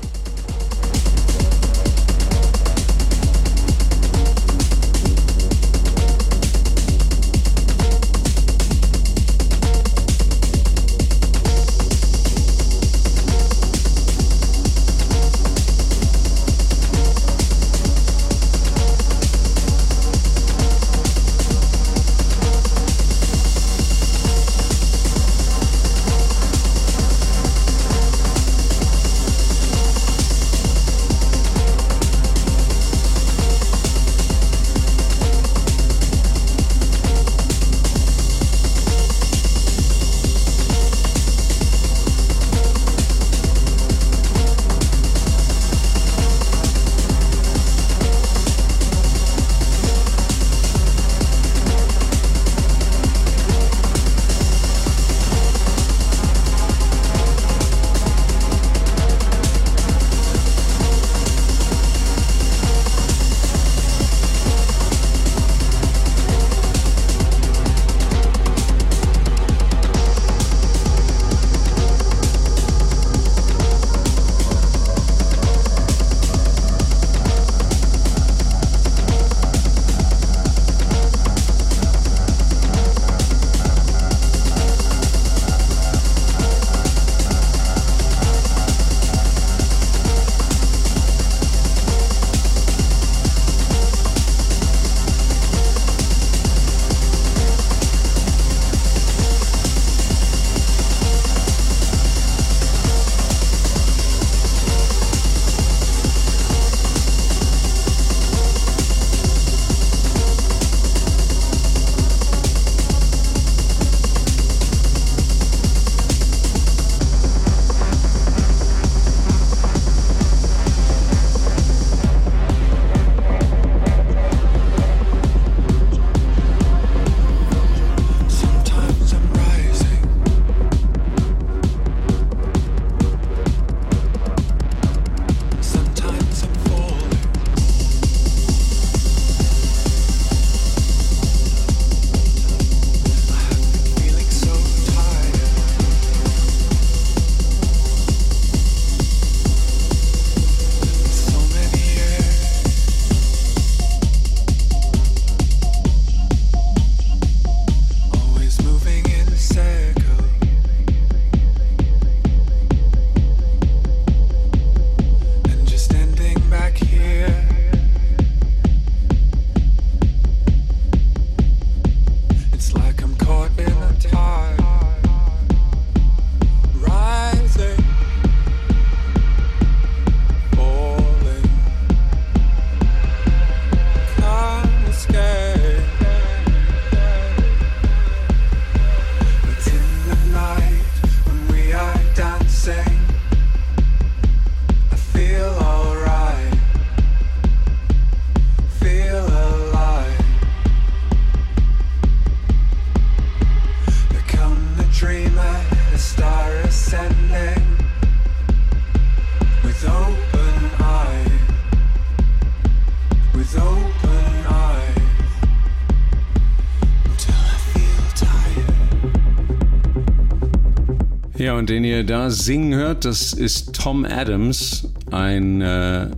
Und 221.57 221.69
den 221.69 221.83
ihr 221.83 222.03
da 222.03 222.29
singen 222.29 222.73
hört, 222.73 223.05
das 223.05 223.31
ist 223.31 223.73
Tom 223.73 224.05
Adams, 224.05 224.91
ein 225.11 225.61
äh, 225.61 226.09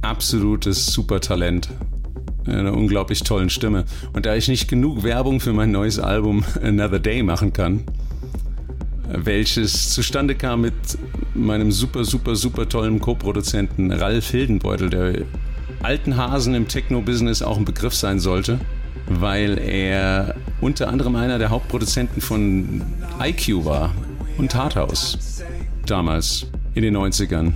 absolutes 0.00 0.86
Supertalent. 0.86 1.68
Eine 2.46 2.72
unglaublich 2.72 3.22
tollen 3.22 3.50
Stimme. 3.50 3.84
Und 4.14 4.24
da 4.24 4.34
ich 4.34 4.48
nicht 4.48 4.66
genug 4.66 5.02
Werbung 5.02 5.40
für 5.40 5.52
mein 5.52 5.70
neues 5.70 5.98
Album 5.98 6.42
Another 6.62 6.98
Day 6.98 7.22
machen 7.22 7.52
kann, 7.52 7.84
welches 9.06 9.92
zustande 9.92 10.34
kam 10.34 10.62
mit 10.62 10.74
meinem 11.34 11.70
super, 11.70 12.04
super, 12.04 12.34
super 12.34 12.68
tollen 12.68 13.00
Co-Produzenten 13.00 13.92
Ralf 13.92 14.30
Hildenbeutel, 14.30 14.88
der 14.88 15.12
alten 15.82 16.16
Hasen 16.16 16.54
im 16.54 16.66
Techno-Business 16.66 17.42
auch 17.42 17.58
ein 17.58 17.66
Begriff 17.66 17.94
sein 17.94 18.20
sollte, 18.20 18.58
weil 19.06 19.58
er 19.58 20.34
unter 20.62 20.88
anderem 20.88 21.16
einer 21.16 21.38
der 21.38 21.50
Hauptproduzenten 21.50 22.22
von 22.22 22.82
IQ 23.20 23.66
war 23.66 23.92
und 24.38 24.54
Harthaus 24.54 25.42
damals 25.86 26.46
in 26.74 26.82
den 26.82 26.96
90ern. 26.96 27.52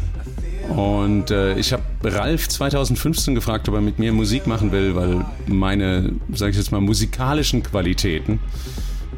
Und 0.68 1.30
äh, 1.30 1.58
ich 1.58 1.72
habe 1.72 1.82
Ralf 2.04 2.48
2015 2.48 3.34
gefragt, 3.34 3.68
ob 3.68 3.74
er 3.74 3.80
mit 3.80 3.98
mir 3.98 4.12
Musik 4.12 4.46
machen 4.46 4.72
will, 4.72 4.94
weil 4.94 5.24
meine, 5.46 6.12
sag 6.32 6.50
ich 6.50 6.56
jetzt 6.56 6.72
mal, 6.72 6.80
musikalischen 6.80 7.62
Qualitäten 7.62 8.38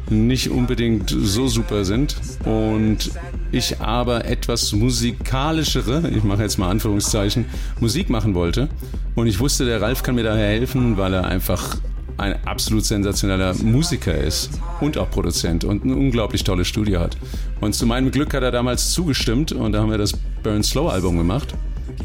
nicht 0.09 0.49
unbedingt 0.51 1.09
so 1.09 1.47
super 1.47 1.83
sind 1.83 2.15
und 2.45 3.11
ich 3.51 3.79
aber 3.79 4.25
etwas 4.25 4.71
musikalischere, 4.73 6.09
ich 6.09 6.23
mache 6.23 6.43
jetzt 6.43 6.57
mal 6.57 6.69
Anführungszeichen, 6.69 7.45
Musik 7.79 8.09
machen 8.09 8.35
wollte. 8.35 8.69
Und 9.15 9.27
ich 9.27 9.39
wusste, 9.39 9.65
der 9.65 9.81
Ralf 9.81 10.03
kann 10.03 10.15
mir 10.15 10.23
daher 10.23 10.47
helfen, 10.47 10.97
weil 10.97 11.13
er 11.13 11.25
einfach 11.25 11.77
ein 12.17 12.45
absolut 12.45 12.85
sensationeller 12.85 13.53
Musiker 13.55 14.15
ist 14.15 14.49
und 14.79 14.97
auch 14.97 15.09
Produzent 15.09 15.63
und 15.63 15.85
ein 15.85 15.93
unglaublich 15.93 16.43
tolles 16.43 16.67
Studio 16.67 16.99
hat. 16.99 17.17
Und 17.61 17.73
zu 17.73 17.85
meinem 17.85 18.11
Glück 18.11 18.33
hat 18.33 18.43
er 18.43 18.51
damals 18.51 18.91
zugestimmt 18.91 19.51
und 19.51 19.73
da 19.73 19.81
haben 19.81 19.91
wir 19.91 19.97
das 19.97 20.13
Burn 20.43 20.63
Slow 20.63 20.89
Album 20.89 21.17
gemacht. 21.17 21.53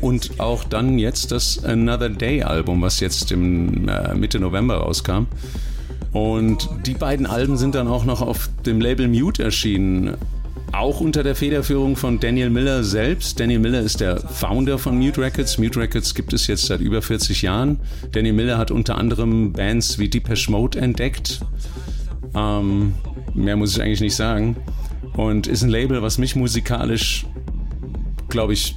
Und 0.00 0.38
auch 0.38 0.64
dann 0.64 0.98
jetzt 0.98 1.32
das 1.32 1.64
Another 1.64 2.08
Day 2.08 2.42
Album, 2.42 2.80
was 2.82 3.00
jetzt 3.00 3.32
im 3.32 3.88
äh, 3.88 4.14
Mitte 4.14 4.38
November 4.38 4.76
rauskam. 4.76 5.26
Und 6.12 6.68
die 6.86 6.94
beiden 6.94 7.26
Alben 7.26 7.56
sind 7.56 7.74
dann 7.74 7.86
auch 7.88 8.04
noch 8.04 8.20
auf 8.20 8.50
dem 8.66 8.80
Label 8.80 9.08
Mute 9.08 9.42
erschienen. 9.42 10.16
Auch 10.72 11.00
unter 11.00 11.22
der 11.22 11.34
Federführung 11.34 11.96
von 11.96 12.20
Daniel 12.20 12.48
Miller 12.48 12.84
selbst. 12.84 13.40
Daniel 13.40 13.58
Miller 13.58 13.80
ist 13.80 14.00
der 14.00 14.20
Founder 14.20 14.78
von 14.78 14.96
Mute 14.98 15.20
Records. 15.20 15.58
Mute 15.58 15.80
Records 15.80 16.14
gibt 16.14 16.32
es 16.32 16.46
jetzt 16.46 16.66
seit 16.66 16.80
über 16.80 17.02
40 17.02 17.42
Jahren. 17.42 17.80
Daniel 18.12 18.34
Miller 18.34 18.56
hat 18.56 18.70
unter 18.70 18.96
anderem 18.96 19.52
Bands 19.52 19.98
wie 19.98 20.08
Depeche 20.08 20.50
Mode 20.50 20.78
entdeckt. 20.78 21.40
Ähm, 22.34 22.94
mehr 23.34 23.56
muss 23.56 23.76
ich 23.76 23.82
eigentlich 23.82 24.00
nicht 24.00 24.14
sagen. 24.14 24.56
Und 25.16 25.48
ist 25.48 25.62
ein 25.62 25.70
Label, 25.70 26.02
was 26.02 26.18
mich 26.18 26.36
musikalisch, 26.36 27.26
glaube 28.28 28.52
ich, 28.52 28.76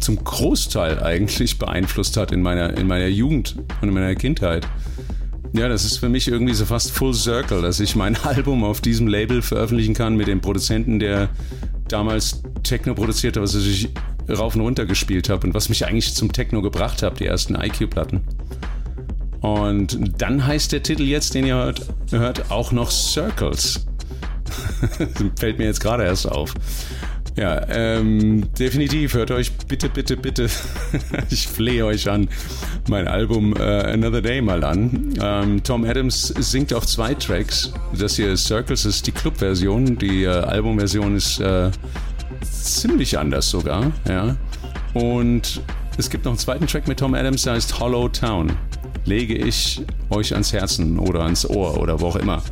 zum 0.00 0.22
Großteil 0.22 1.02
eigentlich 1.02 1.58
beeinflusst 1.58 2.16
hat 2.16 2.32
in 2.32 2.42
meiner, 2.42 2.76
in 2.76 2.86
meiner 2.86 3.06
Jugend 3.06 3.56
und 3.80 3.88
in 3.88 3.94
meiner 3.94 4.14
Kindheit. 4.14 4.66
Ja, 5.54 5.68
das 5.68 5.84
ist 5.84 5.98
für 5.98 6.08
mich 6.08 6.28
irgendwie 6.28 6.54
so 6.54 6.64
fast 6.64 6.92
Full 6.92 7.12
Circle, 7.12 7.60
dass 7.60 7.78
ich 7.78 7.94
mein 7.94 8.16
Album 8.24 8.64
auf 8.64 8.80
diesem 8.80 9.06
Label 9.06 9.42
veröffentlichen 9.42 9.94
kann 9.94 10.16
mit 10.16 10.26
dem 10.26 10.40
Produzenten, 10.40 10.98
der 10.98 11.28
damals 11.88 12.42
Techno 12.62 12.94
produzierte, 12.94 13.42
was 13.42 13.54
ich 13.54 13.90
rauf 14.30 14.54
und 14.54 14.62
runter 14.62 14.86
gespielt 14.86 15.28
habe 15.28 15.46
und 15.46 15.54
was 15.54 15.68
mich 15.68 15.86
eigentlich 15.86 16.14
zum 16.14 16.32
Techno 16.32 16.62
gebracht 16.62 17.02
hat, 17.02 17.20
die 17.20 17.26
ersten 17.26 17.54
IQ-Platten. 17.54 18.22
Und 19.40 19.98
dann 20.22 20.46
heißt 20.46 20.72
der 20.72 20.82
Titel 20.82 21.02
jetzt, 21.02 21.34
den 21.34 21.44
ihr 21.44 21.56
hört, 21.56 21.86
hört 22.10 22.50
auch 22.50 22.72
noch 22.72 22.90
Circles. 22.90 23.84
Fällt 25.38 25.58
mir 25.58 25.66
jetzt 25.66 25.80
gerade 25.80 26.04
erst 26.04 26.30
auf. 26.30 26.54
Ja, 27.36 27.66
ähm, 27.68 28.52
definitiv. 28.58 29.14
Hört 29.14 29.30
euch 29.30 29.52
bitte, 29.52 29.88
bitte, 29.88 30.16
bitte, 30.16 30.48
ich 31.30 31.48
flehe 31.48 31.86
euch 31.86 32.08
an, 32.10 32.28
mein 32.88 33.08
Album 33.08 33.54
äh, 33.56 33.62
Another 33.62 34.20
Day 34.20 34.42
mal 34.42 34.62
an. 34.64 35.14
Ähm, 35.20 35.62
Tom 35.62 35.84
Adams 35.84 36.28
singt 36.38 36.74
auf 36.74 36.86
zwei 36.86 37.14
Tracks. 37.14 37.72
Das 37.98 38.16
hier 38.16 38.32
ist 38.32 38.46
Circles, 38.46 38.84
ist 38.84 39.06
die 39.06 39.12
Club-Version. 39.12 39.96
Die 39.96 40.24
äh, 40.24 40.28
Album-Version 40.28 41.16
ist 41.16 41.40
äh, 41.40 41.70
ziemlich 42.42 43.18
anders 43.18 43.48
sogar, 43.48 43.92
ja. 44.06 44.36
Und 44.92 45.62
es 45.96 46.10
gibt 46.10 46.24
noch 46.26 46.32
einen 46.32 46.38
zweiten 46.38 46.66
Track 46.66 46.86
mit 46.86 46.98
Tom 46.98 47.14
Adams, 47.14 47.42
der 47.42 47.54
heißt 47.54 47.78
Hollow 47.80 48.08
Town. 48.08 48.52
Lege 49.04 49.34
ich 49.34 49.82
euch 50.10 50.32
ans 50.34 50.52
Herzen 50.52 50.98
oder 50.98 51.20
ans 51.22 51.48
Ohr 51.48 51.80
oder 51.80 52.00
wo 52.00 52.08
auch 52.08 52.16
immer. 52.16 52.42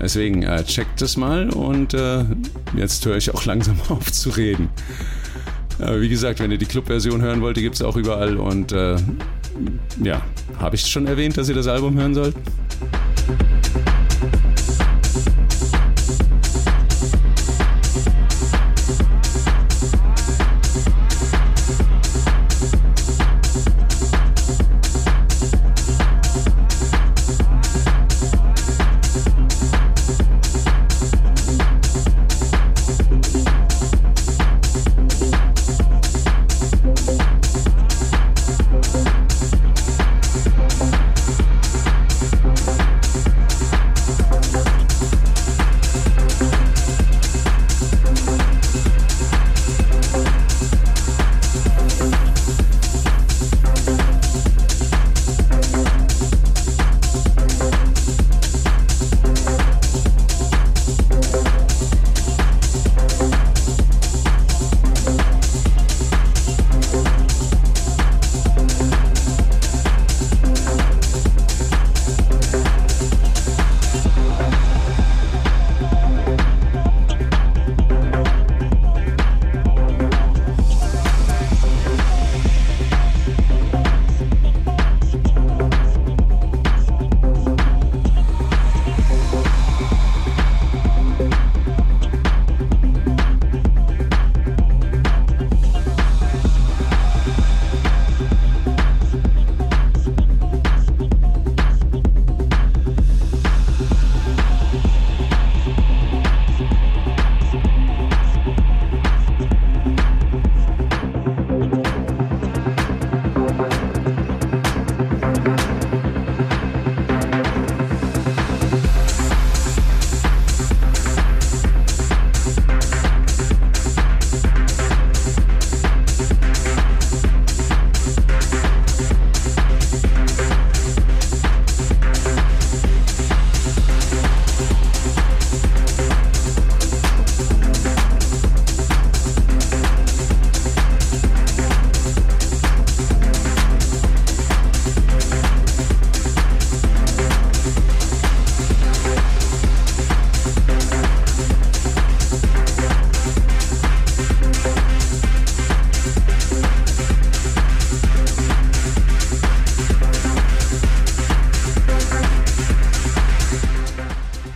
Deswegen 0.00 0.42
äh, 0.42 0.62
checkt 0.64 1.00
das 1.00 1.16
mal 1.16 1.50
und 1.50 1.94
äh, 1.94 2.24
jetzt 2.76 3.04
höre 3.06 3.16
ich 3.16 3.32
auch 3.32 3.44
langsam 3.46 3.76
auf 3.88 4.10
zu 4.12 4.30
reden. 4.30 4.68
Äh, 5.78 6.00
wie 6.00 6.08
gesagt, 6.08 6.40
wenn 6.40 6.50
ihr 6.50 6.58
die 6.58 6.66
Club-Version 6.66 7.22
hören 7.22 7.40
wollt, 7.40 7.56
die 7.56 7.62
gibt 7.62 7.76
es 7.76 7.82
auch 7.82 7.96
überall 7.96 8.36
und 8.36 8.72
äh, 8.72 8.96
ja, 10.02 10.22
habe 10.58 10.76
ich 10.76 10.86
schon 10.86 11.06
erwähnt, 11.06 11.36
dass 11.36 11.48
ihr 11.48 11.54
das 11.54 11.66
Album 11.66 11.96
hören 11.98 12.14
sollt? 12.14 12.34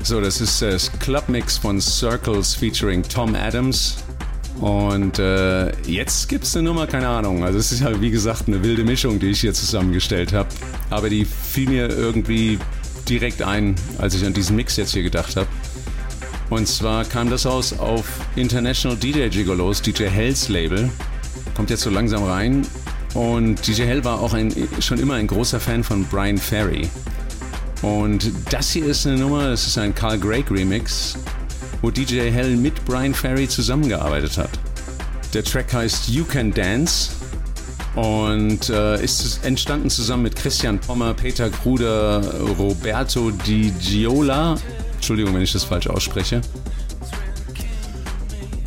So, 0.08 0.22
das 0.22 0.40
ist 0.40 0.62
das 0.62 0.90
Clubmix 1.00 1.58
von 1.58 1.82
Circles 1.82 2.54
featuring 2.54 3.02
Tom 3.02 3.34
Adams. 3.34 3.98
Und 4.58 5.18
äh, 5.18 5.70
jetzt 5.82 6.30
gibt 6.30 6.44
es 6.44 6.56
eine 6.56 6.66
Nummer, 6.66 6.86
keine 6.86 7.08
Ahnung. 7.08 7.44
Also 7.44 7.58
es 7.58 7.72
ist 7.72 7.80
ja 7.80 8.00
wie 8.00 8.10
gesagt 8.10 8.44
eine 8.46 8.62
wilde 8.62 8.84
Mischung, 8.84 9.20
die 9.20 9.26
ich 9.26 9.42
hier 9.42 9.52
zusammengestellt 9.52 10.32
habe. 10.32 10.48
Aber 10.88 11.10
die 11.10 11.26
fiel 11.26 11.68
mir 11.68 11.90
irgendwie 11.90 12.58
direkt 13.06 13.42
ein, 13.42 13.74
als 13.98 14.14
ich 14.14 14.24
an 14.24 14.32
diesen 14.32 14.56
Mix 14.56 14.78
jetzt 14.78 14.94
hier 14.94 15.02
gedacht 15.02 15.36
habe. 15.36 15.48
Und 16.48 16.66
zwar 16.66 17.04
kam 17.04 17.28
das 17.28 17.44
aus 17.44 17.78
auf 17.78 18.06
International 18.34 18.96
DJ 18.96 19.28
Gigolos, 19.28 19.82
DJ 19.82 20.04
Hells 20.04 20.48
Label. 20.48 20.88
Kommt 21.54 21.68
jetzt 21.68 21.82
so 21.82 21.90
langsam 21.90 22.24
rein. 22.24 22.66
Und 23.12 23.66
DJ 23.66 23.82
Hell 23.82 24.04
war 24.06 24.22
auch 24.22 24.32
ein, 24.32 24.54
schon 24.80 25.00
immer 25.00 25.16
ein 25.16 25.26
großer 25.26 25.60
Fan 25.60 25.84
von 25.84 26.06
Brian 26.06 26.38
Ferry. 26.38 26.88
Und 27.82 28.32
das 28.50 28.72
hier 28.72 28.86
ist 28.86 29.06
eine 29.06 29.18
Nummer, 29.18 29.50
das 29.50 29.66
ist 29.66 29.78
ein 29.78 29.94
Carl 29.94 30.18
Gregg 30.18 30.52
Remix, 30.52 31.16
wo 31.80 31.90
DJ 31.90 32.30
Hell 32.30 32.56
mit 32.56 32.84
Brian 32.84 33.14
Ferry 33.14 33.48
zusammengearbeitet 33.48 34.36
hat. 34.36 34.50
Der 35.32 35.44
Track 35.44 35.72
heißt 35.72 36.08
You 36.08 36.24
Can 36.24 36.52
Dance 36.52 37.10
und 37.94 38.68
äh, 38.70 39.02
ist 39.02 39.44
entstanden 39.44 39.90
zusammen 39.90 40.24
mit 40.24 40.36
Christian 40.36 40.78
Pommer, 40.80 41.14
Peter 41.14 41.50
Kruder, 41.50 42.22
Roberto 42.58 43.30
Di 43.30 43.72
Giola. 43.80 44.56
Entschuldigung, 44.94 45.34
wenn 45.34 45.42
ich 45.42 45.52
das 45.52 45.64
falsch 45.64 45.86
ausspreche. 45.86 46.40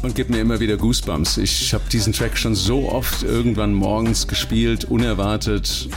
Und 0.01 0.15
gibt 0.15 0.29
mir 0.29 0.39
immer 0.39 0.59
wieder 0.59 0.77
Goosebumps. 0.77 1.37
Ich 1.37 1.73
habe 1.73 1.83
diesen 1.91 2.11
Track 2.11 2.37
schon 2.37 2.55
so 2.55 2.89
oft 2.89 3.23
irgendwann 3.23 3.73
morgens 3.73 4.27
gespielt, 4.27 4.85
unerwartet. 4.85 5.89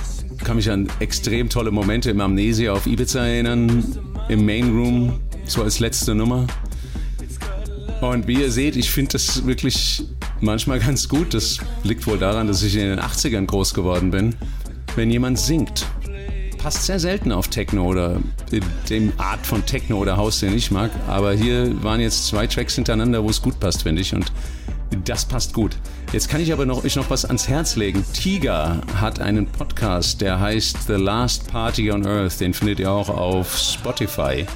Kann 0.44 0.56
mich 0.56 0.70
an 0.70 0.88
extrem 1.00 1.48
tolle 1.48 1.70
Momente 1.70 2.10
im 2.10 2.20
Amnesia 2.20 2.74
auf 2.74 2.86
Ibiza 2.86 3.26
erinnern, 3.26 3.82
im 4.28 4.44
Main 4.44 4.76
Room, 4.76 5.20
so 5.46 5.62
als 5.62 5.80
letzte 5.80 6.14
Nummer. 6.14 6.46
Und 8.02 8.28
wie 8.28 8.42
ihr 8.42 8.52
seht, 8.52 8.76
ich 8.76 8.90
finde 8.90 9.12
das 9.12 9.46
wirklich 9.46 10.04
manchmal 10.42 10.80
ganz 10.80 11.08
gut. 11.08 11.32
Das 11.32 11.60
liegt 11.82 12.06
wohl 12.06 12.18
daran, 12.18 12.46
dass 12.46 12.62
ich 12.62 12.76
in 12.76 12.82
den 12.82 13.00
80ern 13.00 13.46
groß 13.46 13.72
geworden 13.72 14.10
bin. 14.10 14.34
Wenn 14.96 15.10
jemand 15.10 15.38
singt, 15.38 15.86
passt 16.58 16.84
sehr 16.84 17.00
selten 17.00 17.32
auf 17.32 17.48
Techno 17.48 17.86
oder 17.86 18.20
dem 18.90 19.14
Art 19.16 19.46
von 19.46 19.64
Techno 19.64 19.96
oder 19.96 20.18
Haus, 20.18 20.40
den 20.40 20.54
ich 20.54 20.70
mag. 20.70 20.90
Aber 21.08 21.32
hier 21.32 21.82
waren 21.82 22.00
jetzt 22.00 22.26
zwei 22.26 22.46
Tracks 22.46 22.74
hintereinander, 22.74 23.24
wo 23.24 23.30
es 23.30 23.40
gut 23.40 23.58
passt, 23.60 23.84
finde 23.84 24.02
ich. 24.02 24.14
Und 24.14 24.30
das 25.04 25.24
passt 25.24 25.54
gut. 25.54 25.78
Jetzt 26.14 26.28
kann 26.28 26.40
ich 26.40 26.52
aber 26.52 26.64
noch, 26.64 26.84
euch 26.84 26.94
noch 26.94 27.10
was 27.10 27.24
ans 27.24 27.48
Herz 27.48 27.74
legen. 27.74 28.04
Tiger 28.12 28.80
hat 29.00 29.18
einen 29.18 29.46
Podcast, 29.46 30.20
der 30.20 30.38
heißt 30.38 30.86
The 30.86 30.92
Last 30.92 31.48
Party 31.48 31.90
on 31.90 32.06
Earth. 32.06 32.38
Den 32.38 32.54
findet 32.54 32.78
ihr 32.78 32.88
auch 32.88 33.08
auf 33.08 33.58
Spotify. 33.58 34.46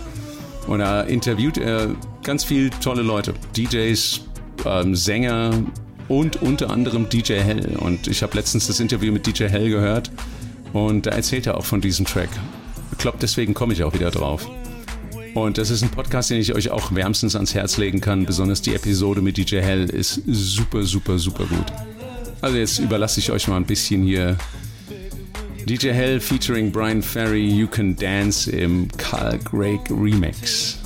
Und 0.68 0.78
da 0.78 1.00
interviewt 1.00 1.58
er 1.58 1.96
ganz 2.22 2.44
viele 2.44 2.70
tolle 2.78 3.02
Leute. 3.02 3.34
DJs, 3.56 4.20
ähm, 4.66 4.94
Sänger 4.94 5.50
und 6.06 6.40
unter 6.42 6.70
anderem 6.70 7.08
DJ 7.08 7.40
Hell. 7.40 7.76
Und 7.80 8.06
ich 8.06 8.22
habe 8.22 8.36
letztens 8.36 8.68
das 8.68 8.78
Interview 8.78 9.12
mit 9.12 9.26
DJ 9.26 9.48
Hell 9.48 9.68
gehört 9.68 10.12
und 10.72 11.06
da 11.06 11.10
erzählt 11.10 11.48
er 11.48 11.56
auch 11.56 11.64
von 11.64 11.80
diesem 11.80 12.06
Track. 12.06 12.30
Ich 12.92 12.98
glaube, 12.98 13.18
deswegen 13.20 13.52
komme 13.52 13.72
ich 13.72 13.82
auch 13.82 13.94
wieder 13.94 14.12
drauf. 14.12 14.48
Und 15.42 15.58
das 15.58 15.70
ist 15.70 15.82
ein 15.82 15.90
Podcast, 15.90 16.30
den 16.30 16.40
ich 16.40 16.54
euch 16.54 16.70
auch 16.70 16.94
wärmstens 16.94 17.34
ans 17.34 17.54
Herz 17.54 17.76
legen 17.76 18.00
kann. 18.00 18.26
Besonders 18.26 18.62
die 18.62 18.74
Episode 18.74 19.22
mit 19.22 19.36
DJ 19.36 19.56
Hell 19.56 19.88
ist 19.90 20.22
super, 20.26 20.82
super, 20.82 21.18
super 21.18 21.44
gut. 21.44 21.66
Also 22.40 22.56
jetzt 22.56 22.78
überlasse 22.78 23.20
ich 23.20 23.30
euch 23.32 23.48
mal 23.48 23.56
ein 23.56 23.66
bisschen 23.66 24.02
hier 24.02 24.36
DJ 25.66 25.88
Hell 25.88 26.20
featuring 26.20 26.72
Brian 26.72 27.02
Ferry, 27.02 27.46
You 27.46 27.66
Can 27.66 27.94
Dance 27.96 28.50
im 28.50 28.88
Carl 28.96 29.38
Gregg 29.38 29.90
Remix. 29.90 30.77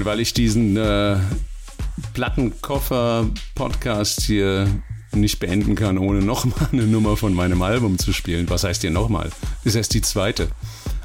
Und 0.00 0.06
weil 0.06 0.20
ich 0.20 0.32
diesen 0.32 0.78
äh, 0.78 1.18
Plattenkoffer-Podcast 2.14 4.22
hier 4.22 4.66
nicht 5.12 5.38
beenden 5.40 5.74
kann, 5.74 5.98
ohne 5.98 6.22
nochmal 6.22 6.70
eine 6.72 6.86
Nummer 6.86 7.18
von 7.18 7.34
meinem 7.34 7.60
Album 7.60 7.98
zu 7.98 8.14
spielen. 8.14 8.48
Was 8.48 8.64
heißt 8.64 8.80
hier 8.80 8.92
nochmal? 8.92 9.28
Ist 9.62 9.74
erst 9.74 9.92
die 9.92 10.00
zweite. 10.00 10.48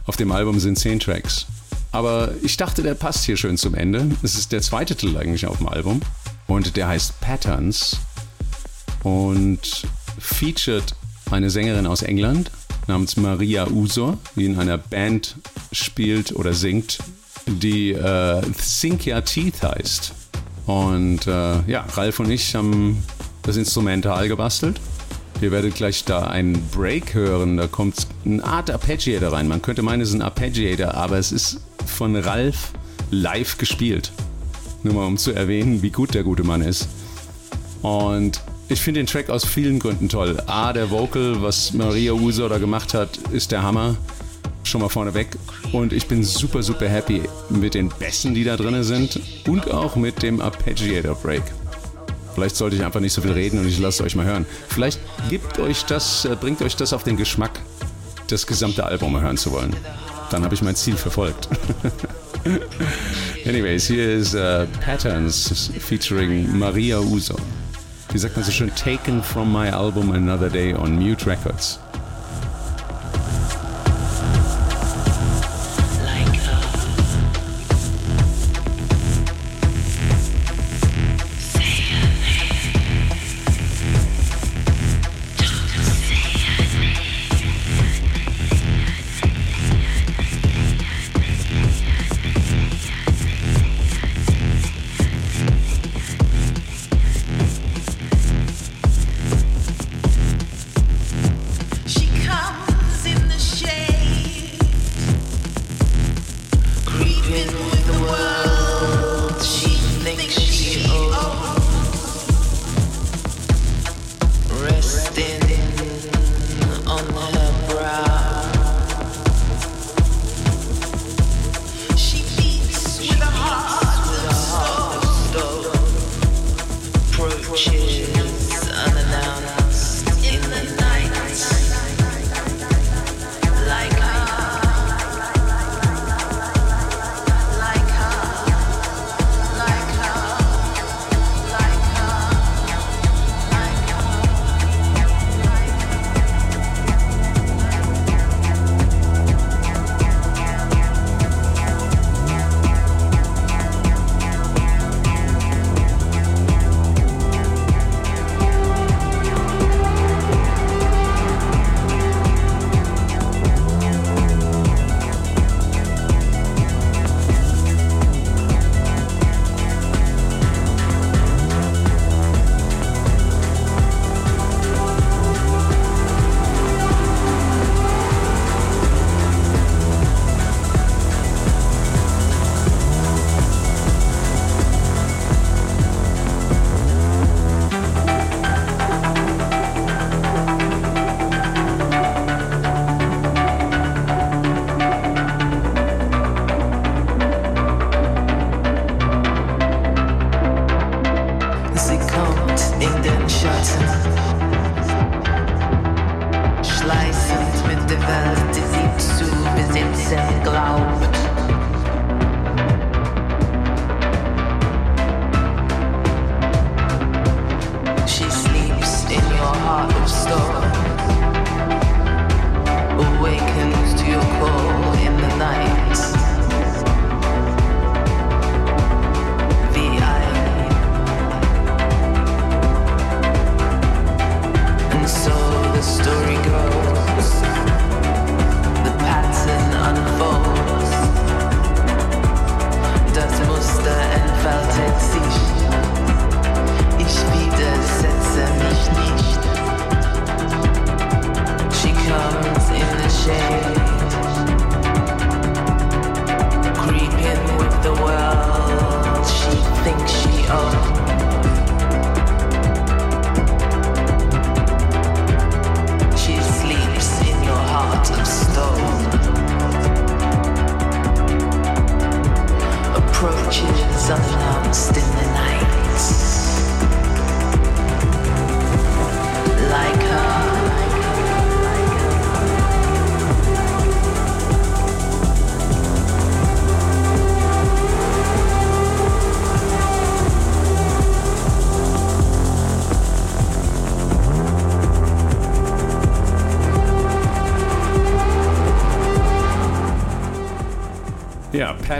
Auf 0.06 0.16
dem 0.16 0.32
Album 0.32 0.62
sind 0.62 0.80
zehn 0.80 1.02
Tracks. 1.02 1.46
Aber 1.92 2.32
ich 2.42 2.56
dachte, 2.56 2.84
der 2.84 2.94
passt 2.94 3.26
hier 3.26 3.36
schön 3.36 3.58
zum 3.58 3.76
Ende. 3.76 4.12
Es 4.24 4.36
ist 4.36 4.54
der 4.54 4.62
zweite 4.62 4.96
Titel 4.96 5.18
eigentlich 5.18 5.46
auf 5.46 5.58
dem 5.58 5.68
Album. 5.68 6.00
Und 6.48 6.78
der 6.78 6.88
heißt 6.88 7.20
Patterns. 7.20 8.00
Und 9.04 9.90
featured 10.18 10.96
eine 11.32 11.50
Sängerin 11.50 11.86
aus 11.86 12.02
England 12.02 12.50
namens 12.88 13.18
Maria 13.18 13.68
Usor, 13.68 14.20
die 14.38 14.46
in 14.46 14.58
einer 14.58 14.78
Band 14.78 15.36
spielt 15.74 16.34
oder 16.34 16.54
singt, 16.54 17.00
die 17.48 17.92
äh, 17.92 18.42
Cynthia 18.58 19.22
Teeth 19.22 19.62
heißt. 19.62 20.14
Und 20.66 21.28
äh, 21.28 21.62
ja, 21.68 21.86
Ralf 21.94 22.20
und 22.20 22.32
ich 22.32 22.56
haben 22.56 23.04
das 23.44 23.58
Instrumental 23.58 24.28
gebastelt. 24.28 24.80
Ihr 25.42 25.52
werdet 25.52 25.76
gleich 25.76 26.06
da 26.06 26.28
einen 26.28 26.54
Break 26.70 27.14
hören, 27.14 27.58
da 27.58 27.68
kommt 27.68 28.08
eine 28.26 28.44
Art 28.44 28.72
Arpeggiator 28.72 29.34
rein. 29.34 29.48
Man 29.48 29.62
könnte 29.62 29.82
meinen, 29.82 30.02
es 30.02 30.10
ist 30.10 30.16
ein 30.16 30.22
Arpeggiator, 30.22 30.94
aber 30.94 31.18
es 31.18 31.32
ist 31.32 31.60
von 31.86 32.16
Ralf 32.16 32.72
live 33.12 33.58
gespielt. 33.58 34.12
Nur 34.84 34.94
mal 34.94 35.06
um 35.06 35.18
zu 35.18 35.34
erwähnen, 35.34 35.82
wie 35.82 35.90
gut 35.90 36.14
der 36.14 36.24
gute 36.24 36.44
Mann 36.44 36.62
ist. 36.62 36.88
Und 37.82 38.42
ich 38.70 38.80
finde 38.82 39.02
den 39.02 39.08
Track 39.08 39.30
aus 39.30 39.46
vielen 39.46 39.78
Gründen 39.78 40.10
toll. 40.10 40.42
A, 40.48 40.74
der 40.74 40.90
Vocal, 40.90 41.42
was 41.42 41.74
Maria 41.74 42.14
Uso 42.14 42.48
da 42.48 42.58
gemacht 42.58 42.94
hat, 42.94 43.18
ist 43.32 43.52
der 43.52 43.62
Hammer. 43.62 43.96
Schon 44.66 44.82
mal 44.82 44.90
vorneweg. 44.90 45.38
Und 45.72 45.94
ich 45.94 46.08
bin 46.08 46.24
super, 46.24 46.64
super 46.64 46.90
happy 46.90 47.22
mit 47.50 47.76
den 47.76 47.90
Bässen, 47.90 48.34
die 48.34 48.44
da 48.44 48.58
drin 48.58 48.84
sind. 48.84 49.20
Und 49.48 49.72
auch 49.72 49.96
mit 49.96 50.24
dem 50.24 50.42
Arpeggiator 50.42 51.16
Break. 51.16 51.44
Vielleicht 52.34 52.58
sollte 52.58 52.76
ich 52.76 52.84
einfach 52.84 53.00
nicht 53.00 53.14
so 53.14 53.22
viel 53.22 53.32
reden 53.32 53.60
und 53.60 53.68
ich 53.68 53.80
lasse 53.80 54.04
euch 54.04 54.16
mal 54.16 54.26
hören. 54.26 54.46
Vielleicht 54.68 55.00
gibt 55.30 55.58
euch 55.60 55.86
das, 55.86 56.26
äh, 56.26 56.36
bringt 56.36 56.62
euch 56.62 56.76
das 56.76 56.92
auf 56.92 57.04
den 57.04 57.16
Geschmack, 57.16 57.62
das 58.28 58.46
gesamte 58.46 58.86
Album 58.86 59.14
mal 59.14 59.22
hören 59.22 59.38
zu 59.38 59.52
wollen. 59.52 59.74
Dann 60.32 60.44
habe 60.44 60.54
ich 60.54 60.62
mein 60.62 60.76
Ziel 60.76 60.98
verfolgt. 60.98 61.48
Anyways, 63.46 63.88
hier 63.88 64.12
ist 64.16 64.36
uh, 64.36 64.66
Patterns 64.84 65.72
featuring 65.80 66.58
Maria 66.58 67.00
Uso. 67.00 67.36
Wie 68.12 68.18
sagt 68.18 68.36
man 68.36 68.44
so 68.44 68.52
schön? 68.52 68.72
Taken 68.76 69.24
from 69.24 69.54
my 69.54 69.70
album 69.70 70.12
Another 70.12 70.50
Day 70.50 70.74
on 70.74 70.96
Mute 70.96 71.26
Records. 71.26 71.80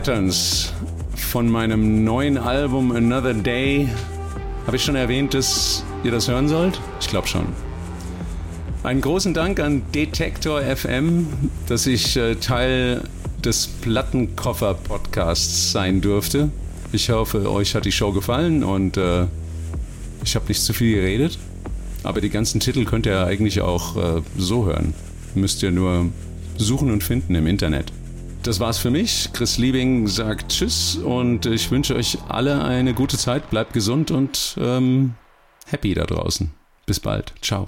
Patterns 0.06 0.72
von 1.16 1.50
meinem 1.50 2.04
neuen 2.04 2.38
Album 2.38 2.92
Another 2.92 3.34
Day. 3.34 3.90
Habe 4.68 4.76
ich 4.76 4.84
schon 4.84 4.96
erwähnt, 4.96 5.34
dass 5.34 5.84
ihr 6.04 6.12
das 6.12 6.28
hören 6.28 6.48
sollt? 6.48 6.80
Ich 7.02 7.08
glaube 7.08 7.26
schon. 7.26 7.48
Einen 8.84 9.02
großen 9.02 9.34
Dank 9.34 9.60
an 9.60 9.82
Detektor 9.96 10.62
FM, 10.62 11.26
dass 11.68 11.88
ich 11.88 12.16
äh, 12.18 12.36
Teil 12.36 13.02
des 13.44 13.66
Plattenkoffer-Podcasts 13.66 15.72
sein 15.72 16.02
durfte. 16.02 16.50
Ich 16.92 17.10
hoffe, 17.10 17.50
euch 17.50 17.74
hat 17.74 17.86
die 17.86 17.92
Show 17.92 18.12
gefallen 18.12 18.64
und 18.64 18.98
äh, 18.98 19.26
ich 20.24 20.36
habe 20.36 20.46
nicht 20.50 20.62
zu 20.62 20.74
viel 20.74 20.98
geredet. 20.98 21.40
Aber 22.04 22.22
die 22.22 22.30
ganzen 22.30 22.60
Titel 22.60 22.86
könnt 22.86 23.08
ihr 23.08 23.26
eigentlich 23.26 23.62
auch 23.62 23.98
äh, 23.98 24.22
so 24.38 24.68
hören. 24.68 24.94
Müsst 25.34 25.64
ihr 25.64 25.72
nur 25.72 26.12
suchen 26.58 26.92
und 26.92 27.04
finden 27.04 27.34
im 27.34 27.48
Internet. 27.48 27.92
Das 28.46 28.60
war's 28.60 28.78
für 28.78 28.92
mich. 28.92 29.30
Chris 29.34 29.58
Liebing 29.58 30.08
sagt 30.08 30.52
Tschüss 30.52 30.98
und 30.98 31.48
ich 31.48 31.72
wünsche 31.72 31.96
euch 31.96 32.20
alle 32.30 32.64
eine 32.64 32.94
gute 32.94 33.18
Zeit. 33.18 33.50
Bleibt 33.50 33.74
gesund 33.74 34.12
und 34.12 34.56
ähm, 34.62 35.16
happy 35.66 35.96
da 35.96 36.04
draußen. 36.04 36.52
Bis 36.86 37.00
bald. 37.00 37.34
Ciao. 37.42 37.68